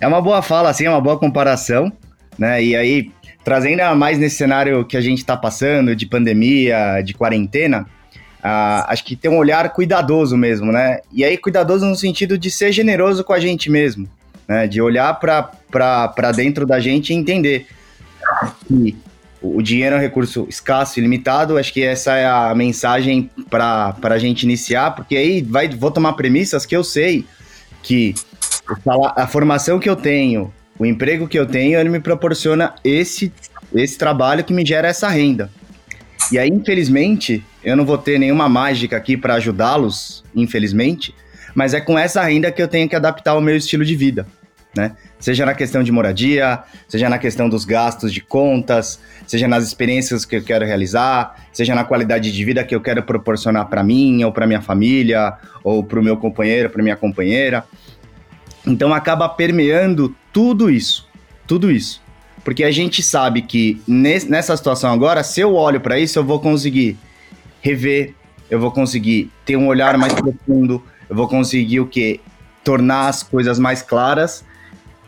É 0.00 0.06
uma 0.06 0.20
boa 0.20 0.40
fala, 0.40 0.70
assim, 0.70 0.84
é 0.84 0.90
uma 0.90 1.00
boa 1.00 1.18
comparação, 1.18 1.92
né? 2.38 2.62
E 2.62 2.76
aí, 2.76 3.10
trazendo 3.42 3.82
mais 3.96 4.18
nesse 4.18 4.36
cenário 4.36 4.84
que 4.84 4.96
a 4.96 5.00
gente 5.00 5.18
está 5.18 5.36
passando, 5.36 5.96
de 5.96 6.06
pandemia, 6.06 7.02
de 7.02 7.14
quarentena, 7.14 7.82
uh, 8.38 8.84
acho 8.86 9.04
que 9.04 9.16
tem 9.16 9.30
um 9.30 9.38
olhar 9.38 9.68
cuidadoso 9.72 10.36
mesmo, 10.36 10.70
né? 10.70 11.00
E 11.12 11.24
aí, 11.24 11.36
cuidadoso 11.36 11.84
no 11.84 11.96
sentido 11.96 12.38
de 12.38 12.50
ser 12.50 12.70
generoso 12.70 13.24
com 13.24 13.32
a 13.32 13.40
gente 13.40 13.70
mesmo, 13.70 14.08
né? 14.46 14.68
De 14.68 14.80
olhar 14.80 15.12
para 15.18 16.32
dentro 16.32 16.64
da 16.64 16.78
gente 16.78 17.12
e 17.12 17.16
entender 17.16 17.66
que 18.66 18.96
o 19.40 19.62
dinheiro 19.62 19.94
é 19.94 19.98
um 19.98 20.00
recurso 20.00 20.46
escasso 20.48 20.98
e 20.98 21.02
limitado. 21.02 21.58
Acho 21.58 21.72
que 21.72 21.82
essa 21.82 22.14
é 22.16 22.26
a 22.26 22.54
mensagem 22.54 23.30
para 23.48 23.94
a 24.02 24.18
gente 24.18 24.42
iniciar, 24.42 24.92
porque 24.92 25.16
aí 25.16 25.42
vai, 25.42 25.68
vou 25.68 25.90
tomar 25.90 26.14
premissas 26.14 26.66
que 26.66 26.76
eu 26.76 26.82
sei 26.82 27.24
que 27.82 28.14
a 29.16 29.26
formação 29.26 29.78
que 29.78 29.88
eu 29.88 29.96
tenho, 29.96 30.52
o 30.78 30.84
emprego 30.84 31.28
que 31.28 31.38
eu 31.38 31.46
tenho, 31.46 31.78
ele 31.78 31.88
me 31.88 32.00
proporciona 32.00 32.74
esse, 32.84 33.32
esse 33.74 33.96
trabalho 33.96 34.44
que 34.44 34.52
me 34.52 34.64
gera 34.64 34.88
essa 34.88 35.08
renda. 35.08 35.50
E 36.30 36.38
aí, 36.38 36.48
infelizmente, 36.48 37.42
eu 37.64 37.76
não 37.76 37.86
vou 37.86 37.96
ter 37.96 38.18
nenhuma 38.18 38.48
mágica 38.48 38.96
aqui 38.96 39.16
para 39.16 39.34
ajudá-los, 39.34 40.22
infelizmente, 40.34 41.14
mas 41.54 41.72
é 41.72 41.80
com 41.80 41.98
essa 41.98 42.22
renda 42.22 42.52
que 42.52 42.62
eu 42.62 42.68
tenho 42.68 42.88
que 42.88 42.96
adaptar 42.96 43.34
o 43.34 43.40
meu 43.40 43.56
estilo 43.56 43.84
de 43.84 43.96
vida 43.96 44.26
né? 44.76 44.92
Seja 45.18 45.44
na 45.44 45.54
questão 45.54 45.82
de 45.82 45.90
moradia, 45.90 46.60
seja 46.86 47.08
na 47.08 47.18
questão 47.18 47.48
dos 47.48 47.64
gastos 47.64 48.12
de 48.12 48.20
contas, 48.20 49.00
seja 49.26 49.48
nas 49.48 49.64
experiências 49.64 50.24
que 50.24 50.36
eu 50.36 50.42
quero 50.42 50.64
realizar, 50.64 51.34
seja 51.52 51.74
na 51.74 51.84
qualidade 51.84 52.32
de 52.32 52.44
vida 52.44 52.62
que 52.64 52.74
eu 52.74 52.80
quero 52.80 53.02
proporcionar 53.02 53.66
para 53.66 53.82
mim, 53.82 54.22
ou 54.24 54.32
para 54.32 54.46
minha 54.46 54.60
família, 54.60 55.34
ou 55.64 55.82
para 55.82 55.98
o 55.98 56.02
meu 56.02 56.16
companheiro, 56.16 56.70
para 56.70 56.82
minha 56.82 56.96
companheira. 56.96 57.64
Então 58.66 58.92
acaba 58.92 59.28
permeando 59.28 60.14
tudo 60.32 60.70
isso, 60.70 61.08
tudo 61.46 61.70
isso. 61.70 62.02
Porque 62.44 62.62
a 62.62 62.70
gente 62.70 63.02
sabe 63.02 63.42
que 63.42 63.82
nessa 63.86 64.56
situação 64.56 64.92
agora, 64.92 65.22
se 65.22 65.40
eu 65.40 65.54
olho 65.54 65.80
para 65.80 65.98
isso, 65.98 66.18
eu 66.18 66.24
vou 66.24 66.40
conseguir 66.40 66.96
rever, 67.60 68.14
eu 68.48 68.60
vou 68.60 68.70
conseguir 68.70 69.30
ter 69.44 69.56
um 69.56 69.66
olhar 69.66 69.98
mais 69.98 70.12
profundo, 70.14 70.82
eu 71.08 71.16
vou 71.16 71.26
conseguir 71.28 71.80
o 71.80 71.86
que? 71.86 72.20
Tornar 72.62 73.08
as 73.08 73.22
coisas 73.22 73.58
mais 73.58 73.82
claras 73.82 74.44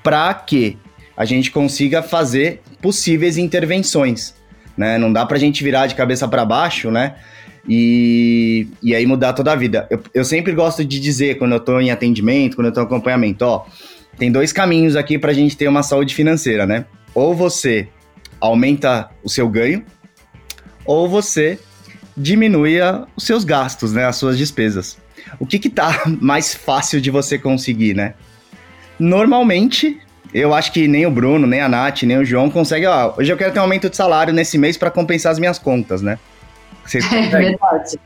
para 0.03 0.33
que 0.35 0.79
a 1.17 1.25
gente 1.25 1.51
consiga 1.51 2.03
fazer 2.03 2.63
possíveis 2.81 3.37
intervenções. 3.37 4.35
Né? 4.77 4.97
Não 4.97 5.13
dá 5.13 5.27
para 5.27 5.37
a 5.37 5.41
gente 5.41 5.63
virar 5.63 5.87
de 5.87 5.95
cabeça 5.95 6.27
para 6.27 6.45
baixo, 6.45 6.91
né? 6.91 7.17
E, 7.69 8.67
e 8.83 8.95
aí 8.95 9.05
mudar 9.05 9.35
toda 9.35 9.53
a 9.53 9.57
vida. 9.57 9.87
Eu, 9.91 10.03
eu 10.15 10.25
sempre 10.25 10.53
gosto 10.53 10.83
de 10.83 10.99
dizer, 10.99 11.37
quando 11.37 11.53
eu 11.53 11.59
estou 11.59 11.81
em 11.81 11.91
atendimento, 11.91 12.57
quando 12.57 12.67
eu 12.67 12.71
estou 12.71 12.85
em 12.85 12.87
acompanhamento, 12.87 13.45
ó, 13.45 13.67
tem 14.17 14.33
dois 14.33 14.53
caminhos 14.53 14.97
aqui 14.97 15.19
para 15.19 15.31
a 15.31 15.35
gente 15.35 15.57
ter 15.57 15.69
uma 15.69 15.83
saúde 15.83 16.15
financeira, 16.15 16.67
né? 16.67 16.87
Ou 17.15 17.35
você 17.35 17.89
aumenta 18.41 19.11
o 19.23 19.29
seu 19.29 19.47
ganho, 19.49 19.85
ou 20.87 21.07
você 21.07 21.59
diminui 22.17 22.79
os 23.15 23.25
seus 23.25 23.45
gastos, 23.45 23.93
né? 23.93 24.07
As 24.07 24.17
suas 24.17 24.39
despesas. 24.39 24.97
O 25.39 25.47
que 25.47 25.59
que 25.59 25.69
tá 25.69 26.03
mais 26.21 26.55
fácil 26.55 27.01
de 27.01 27.11
você 27.11 27.39
conseguir, 27.39 27.95
né? 27.95 28.15
Normalmente, 29.01 29.99
eu 30.33 30.53
acho 30.53 30.71
que 30.71 30.87
nem 30.87 31.07
o 31.07 31.11
Bruno, 31.11 31.47
nem 31.47 31.61
a 31.61 31.69
Nath, 31.69 32.03
nem 32.03 32.19
o 32.19 32.25
João 32.25 32.51
conseguem, 32.51 32.87
ó, 32.87 33.15
hoje 33.17 33.33
eu 33.33 33.37
quero 33.37 33.51
ter 33.51 33.59
um 33.59 33.63
aumento 33.63 33.89
de 33.89 33.97
salário 33.97 34.33
nesse 34.33 34.59
mês 34.59 34.77
para 34.77 34.91
compensar 34.91 35.33
as 35.33 35.39
minhas 35.39 35.59
contas, 35.59 36.03
né? 36.03 36.19
Vocês 36.85 37.05
é 37.11 37.29
verdade. 37.29 37.99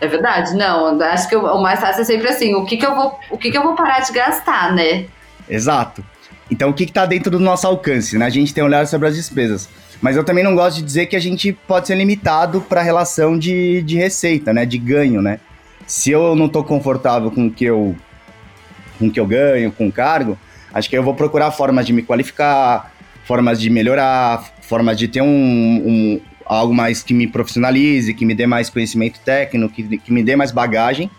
É 0.00 0.06
verdade, 0.06 0.54
não. 0.54 1.00
Acho 1.02 1.28
que 1.28 1.36
o 1.36 1.62
mais 1.62 1.80
fácil 1.80 2.00
é 2.00 2.04
sempre 2.04 2.28
assim, 2.28 2.54
o 2.54 2.64
que, 2.64 2.78
que 2.78 2.86
eu 2.86 2.94
vou, 2.94 3.18
o 3.30 3.36
que, 3.36 3.50
que 3.50 3.58
eu 3.58 3.62
vou 3.62 3.74
parar 3.74 4.00
de 4.00 4.10
gastar, 4.12 4.74
né? 4.74 5.04
Exato. 5.48 6.02
Então 6.50 6.70
o 6.70 6.74
que 6.74 6.84
está 6.84 7.04
dentro 7.04 7.30
do 7.30 7.38
nosso 7.38 7.66
alcance, 7.66 8.16
né? 8.16 8.24
A 8.24 8.30
gente 8.30 8.54
tem 8.54 8.64
olhado 8.64 8.86
sobre 8.86 9.08
as 9.08 9.14
despesas. 9.14 9.68
Mas 10.00 10.16
eu 10.16 10.24
também 10.24 10.42
não 10.42 10.54
gosto 10.54 10.78
de 10.78 10.82
dizer 10.82 11.06
que 11.06 11.14
a 11.14 11.20
gente 11.20 11.52
pode 11.52 11.86
ser 11.86 11.94
limitado 11.94 12.60
para 12.62 12.80
a 12.80 12.84
relação 12.84 13.38
de, 13.38 13.82
de 13.82 13.96
receita, 13.96 14.52
né? 14.52 14.64
De 14.64 14.78
ganho, 14.78 15.20
né? 15.20 15.38
Se 15.86 16.10
eu 16.10 16.34
não 16.34 16.46
estou 16.46 16.64
confortável 16.64 17.30
com 17.30 17.46
o 17.46 17.50
que 17.50 17.64
eu 17.64 17.94
com 19.02 19.08
o 19.08 19.10
que 19.10 19.18
eu 19.18 19.26
ganho, 19.26 19.72
com 19.72 19.88
o 19.88 19.92
cargo, 19.92 20.38
acho 20.72 20.88
que 20.88 20.96
eu 20.96 21.02
vou 21.02 21.14
procurar 21.14 21.50
formas 21.50 21.84
de 21.84 21.92
me 21.92 22.02
qualificar, 22.02 22.94
formas 23.24 23.60
de 23.60 23.68
melhorar, 23.68 24.52
formas 24.62 24.96
de 24.96 25.08
ter 25.08 25.20
um, 25.20 25.26
um 25.26 26.20
algo 26.46 26.72
mais 26.72 27.02
que 27.02 27.12
me 27.12 27.26
profissionalize, 27.26 28.14
que 28.14 28.24
me 28.24 28.34
dê 28.34 28.46
mais 28.46 28.70
conhecimento 28.70 29.18
técnico, 29.24 29.74
que, 29.74 29.98
que 29.98 30.12
me 30.12 30.22
dê 30.22 30.36
mais 30.36 30.52
bagagem, 30.52 31.10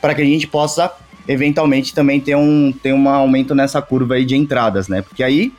para 0.00 0.14
que 0.14 0.20
a 0.20 0.24
gente 0.24 0.46
possa 0.46 0.92
eventualmente 1.26 1.94
também 1.94 2.20
ter 2.20 2.36
um, 2.36 2.72
ter 2.72 2.92
um 2.92 3.08
aumento 3.08 3.54
nessa 3.54 3.80
curva 3.80 4.14
aí 4.14 4.24
de 4.24 4.36
entradas, 4.36 4.88
né? 4.88 5.00
Porque 5.00 5.22
aí 5.22 5.52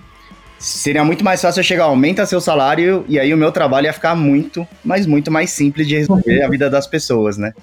seria 0.59 1.03
muito 1.03 1.23
mais 1.23 1.41
fácil 1.41 1.61
eu 1.61 1.63
chegar, 1.63 1.85
aumenta 1.85 2.25
seu 2.27 2.39
salário 2.39 3.03
e 3.07 3.17
aí 3.17 3.33
o 3.33 3.37
meu 3.37 3.51
trabalho 3.51 3.85
ia 3.85 3.93
ficar 3.93 4.15
muito, 4.15 4.67
mas 4.83 5.07
muito 5.07 5.31
mais 5.31 5.49
simples 5.49 5.87
de 5.87 5.95
resolver 5.95 6.43
a 6.43 6.49
vida 6.49 6.69
das 6.69 6.85
pessoas, 6.85 7.37
né? 7.37 7.53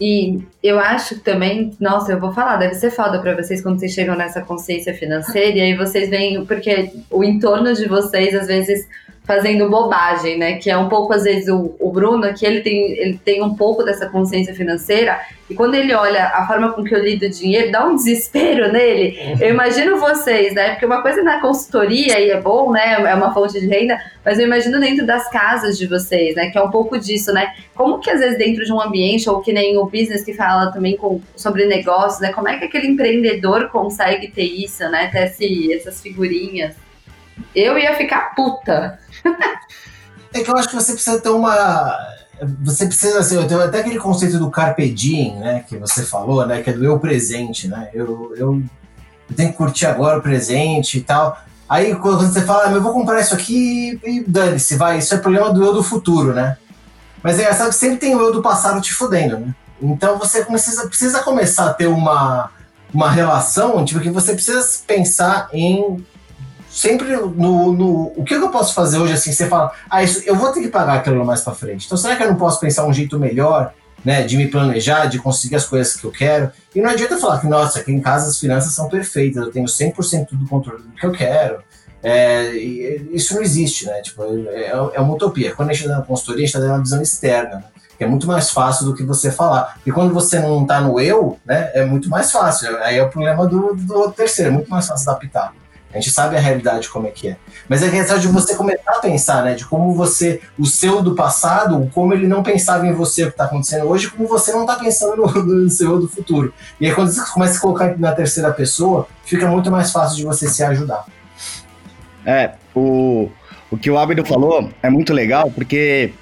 E 0.00 0.42
eu 0.62 0.78
acho 0.78 1.20
também, 1.20 1.76
nossa, 1.78 2.12
eu 2.12 2.18
vou 2.18 2.32
falar, 2.32 2.56
deve 2.56 2.74
ser 2.74 2.90
foda 2.90 3.20
para 3.20 3.34
vocês 3.34 3.60
quando 3.60 3.78
vocês 3.78 3.92
chegam 3.92 4.16
nessa 4.16 4.40
consciência 4.40 4.94
financeira 4.94 5.58
e 5.58 5.60
aí 5.60 5.76
vocês 5.76 6.08
veem, 6.08 6.44
porque 6.46 6.90
o 7.10 7.22
entorno 7.22 7.74
de 7.74 7.86
vocês 7.86 8.34
às 8.34 8.46
vezes 8.46 8.88
fazendo 9.24 9.68
bobagem, 9.68 10.38
né? 10.38 10.54
Que 10.54 10.70
é 10.70 10.76
um 10.76 10.88
pouco, 10.88 11.12
às 11.12 11.22
vezes, 11.22 11.48
o, 11.48 11.76
o 11.78 11.90
Bruno, 11.92 12.32
que 12.34 12.44
ele 12.44 12.62
tem, 12.62 12.92
ele 12.98 13.20
tem 13.24 13.42
um 13.42 13.54
pouco 13.54 13.84
dessa 13.84 14.08
consciência 14.08 14.54
financeira, 14.54 15.20
e 15.48 15.54
quando 15.54 15.74
ele 15.74 15.92
olha 15.94 16.26
a 16.26 16.46
forma 16.46 16.72
com 16.72 16.82
que 16.82 16.94
eu 16.94 17.02
lido 17.02 17.28
dinheiro, 17.28 17.72
dá 17.72 17.84
um 17.84 17.96
desespero 17.96 18.72
nele. 18.72 19.16
Eu 19.40 19.50
imagino 19.50 19.98
vocês, 19.98 20.54
né? 20.54 20.70
Porque 20.70 20.86
uma 20.86 21.02
coisa 21.02 21.22
na 21.22 21.40
consultoria, 21.40 22.18
e 22.20 22.30
é 22.30 22.40
bom, 22.40 22.72
né? 22.72 22.94
É 22.94 23.14
uma 23.14 23.34
fonte 23.34 23.60
de 23.60 23.66
renda, 23.66 23.98
mas 24.24 24.38
eu 24.38 24.46
imagino 24.46 24.80
dentro 24.80 25.04
das 25.04 25.28
casas 25.28 25.76
de 25.76 25.86
vocês, 25.86 26.34
né? 26.36 26.50
Que 26.50 26.58
é 26.58 26.62
um 26.62 26.70
pouco 26.70 26.98
disso, 26.98 27.32
né? 27.32 27.52
Como 27.74 27.98
que, 27.98 28.10
às 28.10 28.20
vezes, 28.20 28.38
dentro 28.38 28.64
de 28.64 28.72
um 28.72 28.80
ambiente, 28.80 29.28
ou 29.28 29.40
que 29.40 29.52
nem 29.52 29.76
o 29.76 29.84
business 29.84 30.24
que 30.24 30.34
fala 30.34 30.72
também 30.72 30.96
com, 30.96 31.20
sobre 31.36 31.66
negócios, 31.66 32.20
né? 32.20 32.32
Como 32.32 32.48
é 32.48 32.56
que 32.58 32.64
aquele 32.64 32.86
empreendedor 32.86 33.68
consegue 33.70 34.28
ter 34.28 34.44
isso, 34.44 34.88
né? 34.88 35.08
Ter 35.08 35.24
esse, 35.24 35.72
essas 35.72 36.00
figurinhas? 36.00 36.74
Eu 37.54 37.78
ia 37.78 37.96
ficar 37.96 38.34
puta. 38.34 38.98
é 40.32 40.42
que 40.42 40.50
eu 40.50 40.56
acho 40.56 40.68
que 40.68 40.74
você 40.74 40.92
precisa 40.92 41.20
ter 41.20 41.28
uma. 41.28 41.96
Você 42.62 42.86
precisa, 42.86 43.18
assim, 43.18 43.36
eu 43.36 43.46
tenho 43.46 43.62
até 43.62 43.80
aquele 43.80 43.98
conceito 43.98 44.38
do 44.38 44.50
carpe 44.50 44.88
diem, 44.88 45.36
né, 45.36 45.64
que 45.68 45.76
você 45.76 46.04
falou, 46.04 46.46
né, 46.46 46.62
que 46.62 46.70
é 46.70 46.72
do 46.72 46.82
eu 46.82 46.98
presente, 46.98 47.68
né, 47.68 47.90
eu, 47.92 48.32
eu, 48.34 48.62
eu 49.28 49.36
tenho 49.36 49.50
que 49.50 49.58
curtir 49.58 49.84
agora 49.84 50.18
o 50.18 50.22
presente 50.22 50.96
e 50.96 51.02
tal. 51.02 51.38
Aí 51.68 51.94
quando 51.96 52.26
você 52.26 52.40
fala, 52.40 52.68
ah, 52.68 52.72
eu 52.72 52.82
vou 52.82 52.94
comprar 52.94 53.20
isso 53.20 53.34
aqui 53.34 54.00
e 54.02 54.24
dane-se, 54.26 54.76
vai, 54.76 54.98
isso 54.98 55.14
é 55.14 55.18
problema 55.18 55.52
do 55.52 55.62
eu 55.62 55.74
do 55.74 55.82
futuro, 55.82 56.32
né. 56.32 56.56
Mas 57.22 57.38
é 57.38 57.42
engraçado 57.42 57.68
que 57.68 57.74
sempre 57.74 57.98
tem 57.98 58.16
o 58.16 58.20
eu 58.20 58.32
do 58.32 58.40
passado 58.40 58.80
te 58.80 58.94
fudendo, 58.94 59.38
né. 59.38 59.54
Então 59.80 60.18
você 60.18 60.42
precisa, 60.44 60.88
precisa 60.88 61.22
começar 61.22 61.66
a 61.66 61.74
ter 61.74 61.86
uma, 61.86 62.50
uma 62.92 63.10
relação, 63.10 63.84
tipo, 63.84 64.00
que 64.00 64.10
você 64.10 64.32
precisa 64.32 64.66
pensar 64.86 65.48
em 65.52 66.04
sempre 66.70 67.16
no, 67.16 67.72
no, 67.72 68.12
o 68.16 68.24
que 68.24 68.34
eu 68.34 68.48
posso 68.48 68.72
fazer 68.74 68.98
hoje 68.98 69.14
assim 69.14 69.32
você 69.32 69.48
fala 69.48 69.72
ah 69.90 70.02
isso 70.02 70.22
eu 70.24 70.36
vou 70.36 70.52
ter 70.52 70.60
que 70.60 70.68
pagar 70.68 70.94
aquilo 70.94 71.24
mais 71.24 71.40
para 71.40 71.54
frente 71.54 71.86
então 71.86 71.98
será 71.98 72.14
que 72.14 72.22
eu 72.22 72.28
não 72.28 72.36
posso 72.36 72.60
pensar 72.60 72.86
um 72.86 72.92
jeito 72.92 73.18
melhor 73.18 73.74
né 74.04 74.22
de 74.22 74.36
me 74.36 74.46
planejar 74.46 75.06
de 75.06 75.18
conseguir 75.18 75.56
as 75.56 75.66
coisas 75.66 75.96
que 75.96 76.04
eu 76.04 76.12
quero 76.12 76.50
e 76.74 76.80
não 76.80 76.90
adianta 76.90 77.18
falar 77.18 77.40
que 77.40 77.48
nossa 77.48 77.80
aqui 77.80 77.90
em 77.90 78.00
casa 78.00 78.28
as 78.28 78.38
finanças 78.38 78.72
são 78.72 78.88
perfeitas 78.88 79.44
eu 79.44 79.50
tenho 79.50 79.66
100% 79.66 80.28
do 80.32 80.46
controle 80.46 80.82
do 80.82 80.90
que 80.90 81.04
eu 81.04 81.12
quero 81.12 81.58
é, 82.02 82.52
isso 82.52 83.34
não 83.34 83.42
existe 83.42 83.86
né 83.86 84.00
tipo 84.00 84.22
é, 84.48 84.68
é 84.68 85.00
uma 85.00 85.14
utopia 85.14 85.52
quando 85.54 85.70
a 85.70 85.72
gente 85.72 85.84
está 85.84 85.98
na 85.98 86.04
consultoria 86.04 86.44
a 86.44 86.46
gente 86.46 86.54
está 86.54 86.60
dando 86.60 86.76
uma 86.76 86.82
visão 86.82 87.02
externa 87.02 87.56
né? 87.56 87.64
que 87.98 88.04
é 88.04 88.06
muito 88.06 88.26
mais 88.26 88.48
fácil 88.48 88.86
do 88.86 88.94
que 88.94 89.02
você 89.02 89.30
falar. 89.30 89.78
E 89.84 89.92
quando 89.92 90.14
você 90.14 90.38
não 90.38 90.62
está 90.62 90.80
no 90.80 90.98
eu, 90.98 91.38
né, 91.44 91.70
é 91.74 91.84
muito 91.84 92.08
mais 92.08 92.32
fácil. 92.32 92.78
Aí 92.78 92.96
é 92.96 93.02
o 93.02 93.10
problema 93.10 93.46
do, 93.46 93.74
do 93.74 94.10
terceiro, 94.10 94.50
é 94.50 94.54
muito 94.54 94.70
mais 94.70 94.86
fácil 94.86 95.10
adaptar. 95.10 95.52
A 95.92 95.98
gente 95.98 96.10
sabe 96.10 96.36
a 96.36 96.40
realidade 96.40 96.88
como 96.88 97.08
é 97.08 97.10
que 97.10 97.28
é. 97.28 97.36
Mas 97.68 97.82
é 97.82 97.90
questão 97.90 98.18
de 98.18 98.28
você 98.28 98.54
começar 98.54 98.92
a 98.92 99.00
pensar, 99.00 99.44
né? 99.44 99.54
De 99.54 99.64
como 99.64 99.92
você, 99.92 100.40
o 100.56 100.64
seu 100.64 101.02
do 101.02 101.16
passado, 101.16 101.90
como 101.92 102.14
ele 102.14 102.28
não 102.28 102.42
pensava 102.42 102.86
em 102.86 102.92
você 102.92 103.24
o 103.24 103.26
que 103.26 103.32
está 103.32 103.44
acontecendo 103.44 103.86
hoje, 103.86 104.08
como 104.08 104.28
você 104.28 104.52
não 104.52 104.60
está 104.60 104.76
pensando 104.76 105.16
no, 105.16 105.26
no, 105.42 105.70
seu 105.70 105.98
do 105.98 106.08
futuro. 106.08 106.54
E 106.80 106.86
aí 106.86 106.94
quando 106.94 107.10
você 107.10 107.20
começa 107.32 107.58
a 107.58 107.60
colocar 107.60 107.98
na 107.98 108.12
terceira 108.12 108.52
pessoa, 108.52 109.08
fica 109.24 109.48
muito 109.48 109.70
mais 109.70 109.90
fácil 109.90 110.16
de 110.16 110.24
você 110.24 110.48
se 110.48 110.62
ajudar. 110.62 111.04
É, 112.24 112.52
o, 112.74 113.28
o 113.68 113.76
que 113.76 113.90
o 113.90 113.98
Abdo 113.98 114.24
falou 114.24 114.70
é 114.80 114.88
muito 114.88 115.12
legal, 115.12 115.50
porque 115.50 116.12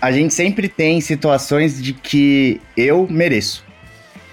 a 0.00 0.12
gente 0.12 0.32
sempre 0.32 0.68
tem 0.68 1.00
situações 1.00 1.82
de 1.82 1.92
que 1.92 2.60
eu 2.76 3.08
mereço. 3.10 3.64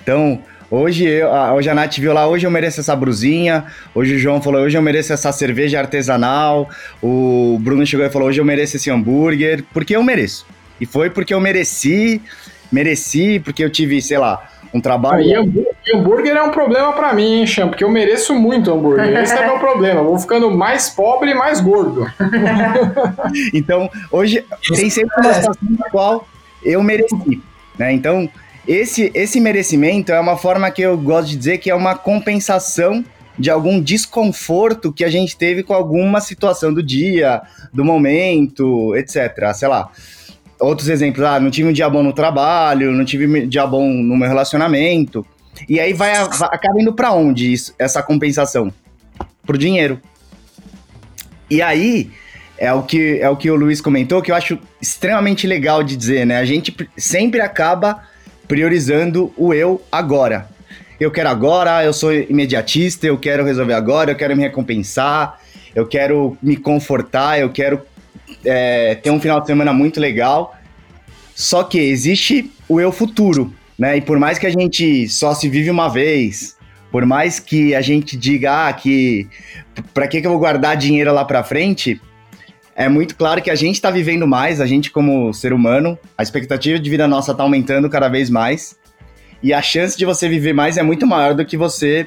Então, 0.04 0.40
Hoje, 0.70 1.06
eu, 1.06 1.30
hoje 1.30 1.70
a 1.70 1.74
Nath 1.74 1.98
viu 1.98 2.12
lá, 2.12 2.28
hoje 2.28 2.46
eu 2.46 2.52
mereço 2.52 2.82
essa 2.82 2.94
brusinha. 2.94 3.66
Hoje 3.96 4.16
o 4.16 4.20
João 4.20 4.42
falou, 4.42 4.62
hoje 4.62 4.78
eu 4.78 4.82
mereço 4.82 5.14
essa 5.14 5.32
cerveja 5.32 5.80
artesanal. 5.80 6.70
O 7.02 7.58
Bruno 7.62 7.86
chegou 7.86 8.06
e 8.06 8.10
falou, 8.10 8.28
hoje 8.28 8.42
eu 8.42 8.46
mereço 8.46 8.76
esse 8.76 8.90
hambúrguer. 8.90 9.64
Porque 9.74 9.96
eu 9.96 10.04
mereço. 10.04 10.46
E 10.80 10.86
foi 10.86 11.10
porque 11.10 11.34
eu 11.34 11.40
mereci, 11.40 12.22
mereci, 12.70 13.40
porque 13.40 13.64
eu 13.64 13.70
tive, 13.70 14.02
sei 14.02 14.18
lá, 14.18 14.46
um 14.74 14.82
trabalho. 14.82 15.24
E 15.24 15.34
hambúrguer, 15.34 15.76
hambúrguer 15.96 16.36
é 16.36 16.44
um 16.44 16.52
problema 16.52 16.92
para 16.92 17.14
mim, 17.14 17.40
hein, 17.40 17.48
Cham? 17.48 17.70
Porque 17.70 17.86
eu 17.86 17.90
mereço 17.90 18.36
muito 18.36 18.70
hambúrguer. 18.70 19.18
Esse 19.20 19.38
é 19.38 19.46
meu 19.46 19.60
problema. 19.60 20.02
Eu 20.02 20.06
vou 20.06 20.20
ficando 20.20 20.52
mais 20.52 20.90
pobre 20.90 21.32
e 21.32 21.34
mais 21.34 21.62
gordo. 21.62 22.12
então, 23.54 23.90
hoje 24.12 24.44
tem 24.76 24.90
sempre 24.90 25.16
uma 25.18 25.34
situação 25.34 25.70
na 25.80 25.90
qual 25.90 26.28
eu 26.62 26.84
mereci. 26.84 27.42
Né? 27.78 27.94
Então, 27.94 28.30
esse, 28.68 29.12
esse 29.14 29.40
merecimento 29.40 30.12
é 30.12 30.20
uma 30.20 30.36
forma 30.36 30.70
que 30.70 30.82
eu 30.82 30.98
gosto 30.98 31.30
de 31.30 31.38
dizer 31.38 31.58
que 31.60 31.70
é 31.70 31.76
uma 31.76 31.96
compensação 31.96 33.04
de 33.38 33.50
algum 33.50 33.80
desconforto 33.80 34.92
que 34.92 35.06
a 35.06 35.10
gente 35.10 35.38
teve 35.38 35.64
com 35.64 35.74
alguma 35.74 36.20
situação 36.20 36.74
do 36.74 36.82
dia, 36.82 37.42
do 37.72 37.86
momento, 37.86 38.96
etc. 38.96 39.54
Sei 39.54 39.68
lá. 39.68 39.90
Outros 40.60 40.90
exemplos, 40.90 41.24
ah, 41.24 41.40
não 41.40 41.52
tive 41.52 41.70
um 41.70 41.74
dia 41.74 41.88
bom 41.88 42.02
no 42.02 42.12
trabalho, 42.12 42.92
não 42.92 43.06
tive 43.06 43.28
um 43.28 43.48
dia 43.48 43.66
bom 43.68 43.88
no 43.88 44.18
meu 44.18 44.28
relacionamento. 44.28 45.26
E 45.70 45.80
aí 45.80 45.94
vai, 45.94 46.14
vai 46.30 46.50
acaba 46.52 46.82
indo 46.82 46.94
para 46.94 47.14
onde 47.14 47.54
isso, 47.54 47.74
essa 47.78 48.02
compensação? 48.02 48.74
Pro 49.46 49.58
dinheiro. 49.58 50.02
E 51.50 51.62
aí 51.62 52.12
é 52.58 52.74
o 52.74 52.82
que 52.82 53.20
é 53.20 53.30
o 53.30 53.38
que 53.38 53.50
o 53.52 53.56
Luiz 53.56 53.80
comentou 53.80 54.22
que 54.22 54.32
eu 54.32 54.36
acho 54.36 54.58
extremamente 54.82 55.46
legal 55.46 55.84
de 55.84 55.96
dizer, 55.96 56.26
né? 56.26 56.38
A 56.38 56.46
gente 56.46 56.76
sempre 56.98 57.40
acaba 57.40 58.04
priorizando 58.48 59.34
o 59.36 59.54
eu 59.54 59.82
agora. 59.92 60.48
Eu 61.00 61.12
quero 61.12 61.30
agora, 61.30 61.84
eu 61.84 61.94
sou 61.94 62.14
imediatista, 62.14 63.06
eu 63.06 63.18
quero 63.18 63.44
resolver 63.44 63.74
agora, 63.74 64.12
eu 64.12 64.16
quero 64.16 64.36
me 64.36 64.44
recompensar, 64.44 65.40
eu 65.76 65.86
quero 65.86 66.36
me 66.42 66.58
confortar, 66.58 67.40
eu 67.40 67.50
quero 67.52 67.82
é, 68.44 68.96
ter 68.96 69.12
um 69.12 69.20
final 69.20 69.40
de 69.40 69.48
semana 69.48 69.72
muito 69.74 70.00
legal. 70.00 70.56
Só 71.36 71.64
que 71.64 71.78
existe 71.78 72.52
o 72.68 72.82
eu 72.82 72.92
futuro, 72.92 73.54
né? 73.78 73.98
E 73.98 74.02
por 74.02 74.18
mais 74.18 74.40
que 74.40 74.48
a 74.48 74.50
gente 74.50 75.08
só 75.08 75.36
se 75.36 75.48
vive 75.48 75.70
uma 75.70 75.88
vez, 75.88 76.58
por 76.92 77.06
mais 77.06 77.40
que 77.40 77.76
a 77.76 77.82
gente 77.82 78.18
diga 78.18 78.68
ah, 78.68 78.74
que 78.74 79.28
para 79.94 80.08
que, 80.08 80.20
que 80.20 80.26
eu 80.26 80.32
vou 80.32 80.40
guardar 80.40 80.76
dinheiro 80.76 81.14
lá 81.14 81.24
para 81.24 81.44
frente, 81.44 82.02
é 82.78 82.88
muito 82.88 83.16
claro 83.16 83.42
que 83.42 83.50
a 83.50 83.56
gente 83.56 83.74
está 83.74 83.90
vivendo 83.90 84.28
mais, 84.28 84.62
a 84.62 84.68
gente 84.68 84.92
como 84.92 85.34
ser 85.34 85.52
humano, 85.52 85.98
a 86.16 86.22
expectativa 86.22 86.78
de 86.78 86.88
vida 86.88 87.08
nossa 87.08 87.32
está 87.32 87.42
aumentando 87.42 87.90
cada 87.90 88.08
vez 88.08 88.30
mais, 88.30 88.78
e 89.42 89.52
a 89.52 89.64
chance 89.64 89.98
de 89.98 90.06
você 90.06 90.30
viver 90.30 90.54
mais 90.54 90.78
é 90.78 90.84
muito 90.84 91.08
maior 91.08 91.34
do 91.34 91.44
que 91.44 91.58
você 91.58 92.06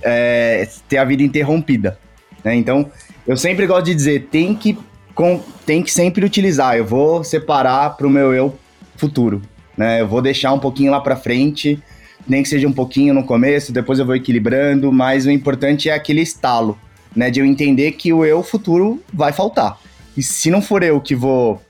é, 0.00 0.66
ter 0.88 0.96
a 0.96 1.04
vida 1.04 1.22
interrompida. 1.22 1.98
Né? 2.42 2.54
Então, 2.54 2.90
eu 3.26 3.36
sempre 3.36 3.66
gosto 3.66 3.84
de 3.84 3.94
dizer, 3.94 4.28
tem 4.30 4.54
que, 4.54 4.78
com, 5.14 5.42
tem 5.66 5.82
que 5.82 5.92
sempre 5.92 6.24
utilizar, 6.24 6.74
eu 6.74 6.86
vou 6.86 7.22
separar 7.22 7.90
para 7.90 8.06
o 8.06 8.10
meu 8.10 8.32
eu 8.32 8.58
futuro. 8.96 9.42
Né? 9.76 10.00
Eu 10.00 10.08
vou 10.08 10.22
deixar 10.22 10.54
um 10.54 10.58
pouquinho 10.58 10.90
lá 10.90 11.02
para 11.02 11.16
frente, 11.16 11.78
nem 12.26 12.42
que 12.42 12.48
seja 12.48 12.66
um 12.66 12.72
pouquinho 12.72 13.12
no 13.12 13.24
começo, 13.24 13.72
depois 13.72 13.98
eu 13.98 14.06
vou 14.06 14.16
equilibrando, 14.16 14.90
mas 14.90 15.26
o 15.26 15.30
importante 15.30 15.90
é 15.90 15.92
aquele 15.92 16.22
estalo 16.22 16.78
né? 17.14 17.30
De 17.30 17.40
eu 17.40 17.46
entender 17.46 17.92
que 17.92 18.12
o 18.12 18.24
eu 18.24 18.42
futuro 18.42 19.02
vai 19.12 19.32
faltar. 19.32 19.78
E 20.16 20.22
se 20.22 20.50
não 20.50 20.60
for 20.60 20.82
eu 20.82 21.00
que 21.00 21.14
vou 21.14 21.60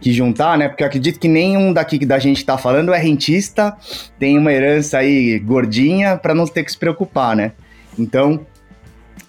que 0.00 0.12
juntar, 0.12 0.56
né? 0.56 0.68
Porque 0.68 0.82
eu 0.82 0.86
acredito 0.86 1.20
que 1.20 1.28
nenhum 1.28 1.72
daqui 1.72 2.04
da 2.06 2.18
gente 2.18 2.44
tá 2.44 2.56
falando 2.56 2.92
é 2.92 2.98
rentista, 2.98 3.76
tem 4.18 4.38
uma 4.38 4.52
herança 4.52 4.98
aí 4.98 5.38
gordinha 5.38 6.16
para 6.16 6.34
não 6.34 6.46
ter 6.46 6.64
que 6.64 6.72
se 6.72 6.78
preocupar, 6.78 7.36
né? 7.36 7.52
Então, 7.98 8.46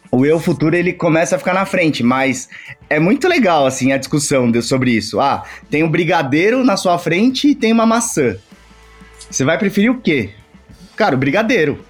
o 0.10 0.26
eu 0.26 0.40
futuro 0.40 0.76
ele 0.76 0.94
começa 0.94 1.36
a 1.36 1.40
ficar 1.40 1.54
na 1.54 1.66
frente, 1.66 2.04
mas 2.04 2.50
é 2.90 3.00
muito 3.00 3.28
legal 3.28 3.66
assim 3.66 3.92
a 3.92 3.98
discussão 3.98 4.50
de, 4.50 4.62
sobre 4.62 4.92
isso. 4.92 5.20
Ah, 5.20 5.44
tem 5.70 5.84
um 5.84 5.90
brigadeiro 5.90 6.64
na 6.64 6.78
sua 6.78 6.98
frente 6.98 7.50
e 7.50 7.56
tem 7.56 7.72
uma 7.72 7.86
maçã. 7.86 8.38
Você 9.30 9.44
vai 9.44 9.58
preferir 9.58 9.92
o 9.92 10.00
quê? 10.00 10.32
Cara, 10.96 11.16
o 11.16 11.18
brigadeiro. 11.18 11.84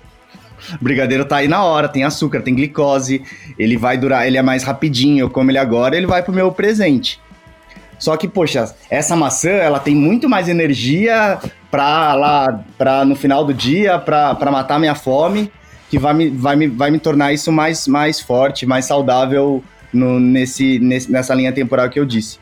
O 0.79 0.83
brigadeiro 0.83 1.25
tá 1.25 1.37
aí 1.37 1.47
na 1.47 1.63
hora, 1.63 1.87
tem 1.87 2.03
açúcar, 2.03 2.41
tem 2.41 2.55
glicose, 2.55 3.23
ele 3.57 3.77
vai 3.77 3.97
durar, 3.97 4.27
ele 4.27 4.37
é 4.37 4.41
mais 4.41 4.63
rapidinho, 4.63 5.25
eu 5.25 5.29
como 5.29 5.51
ele 5.51 5.57
agora, 5.57 5.95
ele 5.95 6.07
vai 6.07 6.21
pro 6.23 6.33
meu 6.33 6.51
presente. 6.51 7.19
Só 7.97 8.17
que, 8.17 8.27
poxa, 8.27 8.73
essa 8.89 9.15
maçã, 9.15 9.51
ela 9.51 9.79
tem 9.79 9.95
muito 9.95 10.27
mais 10.27 10.49
energia 10.49 11.37
pra 11.69 12.15
lá, 12.15 12.63
pra 12.75 13.05
no 13.05 13.15
final 13.15 13.45
do 13.45 13.53
dia, 13.53 13.99
pra, 13.99 14.33
pra 14.33 14.51
matar 14.51 14.79
minha 14.79 14.95
fome, 14.95 15.51
que 15.87 15.99
vai 15.99 16.13
me, 16.13 16.29
vai 16.29 16.55
me, 16.55 16.67
vai 16.67 16.89
me 16.89 16.97
tornar 16.97 17.31
isso 17.31 17.51
mais, 17.51 17.87
mais 17.87 18.19
forte, 18.19 18.65
mais 18.65 18.85
saudável 18.85 19.63
no, 19.93 20.19
nesse, 20.19 20.79
nesse, 20.79 21.11
nessa 21.11 21.35
linha 21.35 21.51
temporal 21.51 21.89
que 21.89 21.99
eu 21.99 22.05
disse. 22.05 22.39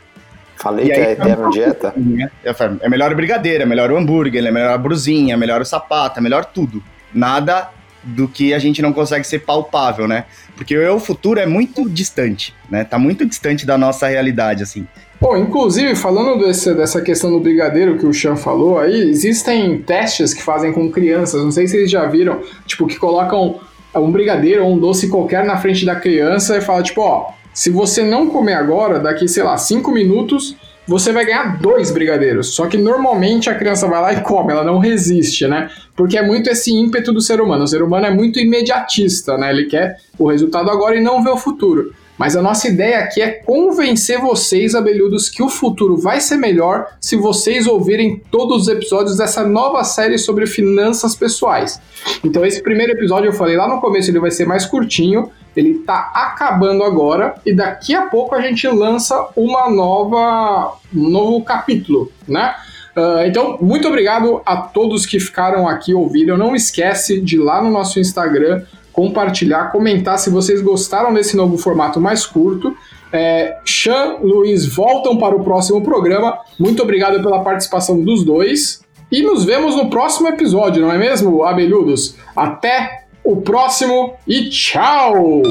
Falei 0.55 0.85
e 0.85 0.89
que 0.89 0.93
aí, 0.93 1.01
é 1.01 1.11
eterno 1.11 1.49
dieta? 1.49 1.93
É 2.81 2.89
melhor 2.89 3.11
o 3.11 3.15
brigadeiro, 3.15 3.63
é 3.63 3.65
melhor 3.65 3.91
o 3.91 3.97
hambúrguer, 3.97 4.45
é 4.45 4.51
melhor 4.51 4.73
a 4.73 4.77
brusinha, 4.77 5.33
é 5.33 5.37
melhor 5.37 5.61
o 5.61 5.65
sapato, 5.65 6.19
é 6.19 6.21
melhor 6.21 6.45
tudo. 6.45 6.83
Nada 7.13 7.69
do 8.03 8.27
que 8.27 8.53
a 8.53 8.59
gente 8.59 8.81
não 8.81 8.93
consegue 8.93 9.25
ser 9.25 9.39
palpável, 9.39 10.07
né? 10.07 10.25
Porque 10.55 10.77
o 10.77 10.99
futuro 10.99 11.39
é 11.39 11.45
muito 11.45 11.87
distante, 11.89 12.53
né? 12.69 12.83
Tá 12.83 12.97
muito 12.97 13.25
distante 13.25 13.65
da 13.65 13.77
nossa 13.77 14.07
realidade, 14.07 14.63
assim. 14.63 14.87
Bom, 15.19 15.35
inclusive, 15.35 15.95
falando 15.95 16.45
desse, 16.45 16.73
dessa 16.73 17.01
questão 17.01 17.29
do 17.29 17.41
brigadeiro 17.41 17.97
que 17.97 18.05
o 18.05 18.13
Chan 18.13 18.37
falou 18.37 18.79
aí, 18.79 19.09
existem 19.09 19.77
testes 19.79 20.33
que 20.33 20.41
fazem 20.41 20.71
com 20.71 20.89
crianças, 20.89 21.43
não 21.43 21.51
sei 21.51 21.67
se 21.67 21.73
vocês 21.73 21.91
já 21.91 22.05
viram, 22.05 22.41
tipo, 22.65 22.87
que 22.87 22.95
colocam 22.95 23.59
um 23.93 24.11
brigadeiro 24.11 24.63
ou 24.63 24.73
um 24.73 24.79
doce 24.79 25.09
qualquer 25.09 25.43
na 25.43 25.57
frente 25.57 25.85
da 25.85 25.95
criança 25.95 26.57
e 26.57 26.61
fala, 26.61 26.81
tipo, 26.81 27.01
ó, 27.01 27.31
se 27.53 27.69
você 27.69 28.03
não 28.03 28.27
comer 28.27 28.53
agora, 28.53 28.99
daqui, 28.99 29.27
sei 29.27 29.43
lá, 29.43 29.57
cinco 29.57 29.91
minutos, 29.91 30.55
você 30.89 31.13
vai 31.13 31.23
ganhar 31.23 31.59
dois 31.59 31.91
brigadeiros. 31.91 32.55
Só 32.55 32.65
que 32.65 32.77
normalmente 32.77 33.49
a 33.49 33.55
criança 33.55 33.87
vai 33.87 34.01
lá 34.01 34.13
e 34.13 34.21
come, 34.21 34.51
ela 34.51 34.63
não 34.63 34.79
resiste, 34.79 35.47
né? 35.47 35.69
Porque 35.95 36.17
é 36.17 36.25
muito 36.25 36.49
esse 36.49 36.71
ímpeto 36.71 37.13
do 37.13 37.21
ser 37.21 37.39
humano. 37.39 37.63
O 37.63 37.67
ser 37.67 37.83
humano 37.83 38.07
é 38.07 38.11
muito 38.11 38.39
imediatista, 38.39 39.37
né? 39.37 39.51
Ele 39.51 39.65
quer 39.65 39.97
o 40.17 40.27
resultado 40.27 40.69
agora 40.71 40.95
e 40.95 41.01
não 41.01 41.23
vê 41.23 41.29
o 41.29 41.37
futuro. 41.37 41.93
Mas 42.17 42.35
a 42.35 42.41
nossa 42.41 42.67
ideia 42.67 42.99
aqui 42.99 43.21
é 43.21 43.29
convencer 43.29 44.19
vocês, 44.19 44.75
abelhudos, 44.75 45.29
que 45.29 45.41
o 45.41 45.47
futuro 45.47 45.95
vai 45.95 46.19
ser 46.19 46.35
melhor 46.35 46.87
se 46.99 47.15
vocês 47.15 47.65
ouvirem 47.65 48.21
todos 48.29 48.63
os 48.63 48.67
episódios 48.67 49.15
dessa 49.15 49.47
nova 49.47 49.85
série 49.85 50.17
sobre 50.17 50.45
finanças 50.45 51.15
pessoais. 51.15 51.79
Então, 52.21 52.45
esse 52.45 52.61
primeiro 52.61 52.91
episódio 52.91 53.29
eu 53.29 53.33
falei 53.33 53.55
lá 53.55 53.69
no 53.69 53.79
começo, 53.79 54.11
ele 54.11 54.19
vai 54.19 54.31
ser 54.31 54.45
mais 54.45 54.65
curtinho, 54.65 55.31
ele 55.59 55.79
tá 55.79 56.11
acabando 56.13 56.83
agora 56.83 57.35
e 57.45 57.53
daqui 57.53 57.93
a 57.93 58.03
pouco 58.07 58.33
a 58.35 58.41
gente 58.41 58.67
lança 58.67 59.29
uma 59.35 59.69
nova, 59.69 60.75
um 60.95 61.09
novo 61.09 61.43
capítulo, 61.43 62.11
né? 62.27 62.55
Uh, 62.95 63.25
então, 63.25 63.57
muito 63.61 63.87
obrigado 63.87 64.41
a 64.45 64.57
todos 64.57 65.05
que 65.05 65.19
ficaram 65.19 65.67
aqui 65.67 65.93
ouvindo. 65.93 66.37
Não 66.37 66.55
esquece 66.55 67.21
de 67.21 67.35
ir 67.35 67.39
lá 67.39 67.61
no 67.61 67.69
nosso 67.69 67.99
Instagram 67.99 68.63
compartilhar, 68.91 69.71
comentar 69.71 70.17
se 70.19 70.29
vocês 70.29 70.61
gostaram 70.61 71.13
desse 71.13 71.37
novo 71.37 71.57
formato 71.57 72.01
mais 72.01 72.25
curto. 72.25 72.75
É, 73.13 73.57
Chan, 73.63 74.17
Luiz 74.21 74.65
voltam 74.65 75.17
para 75.17 75.35
o 75.35 75.43
próximo 75.43 75.81
programa. 75.81 76.37
Muito 76.59 76.83
obrigado 76.83 77.21
pela 77.21 77.41
participação 77.41 78.01
dos 78.03 78.25
dois. 78.25 78.81
E 79.11 79.21
nos 79.21 79.45
vemos 79.45 79.75
no 79.75 79.89
próximo 79.89 80.27
episódio, 80.27 80.81
não 80.81 80.91
é 80.91 80.97
mesmo, 80.97 81.43
abelhudos? 81.43 82.15
Até 82.35 83.05
o 83.29 83.39
próximo 83.43 84.17
e 84.25 84.49
tchau! 84.49 85.43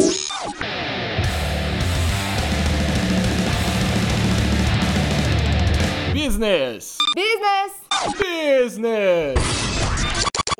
Business! 6.13 6.97
Business! 7.15 7.73
Business! 8.19 9.39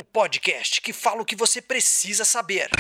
O 0.01 0.05
podcast 0.13 0.81
que 0.81 0.93
fala 0.93 1.23
o 1.23 1.25
que 1.25 1.35
você 1.35 1.61
precisa 1.61 2.25
saber. 2.25 2.71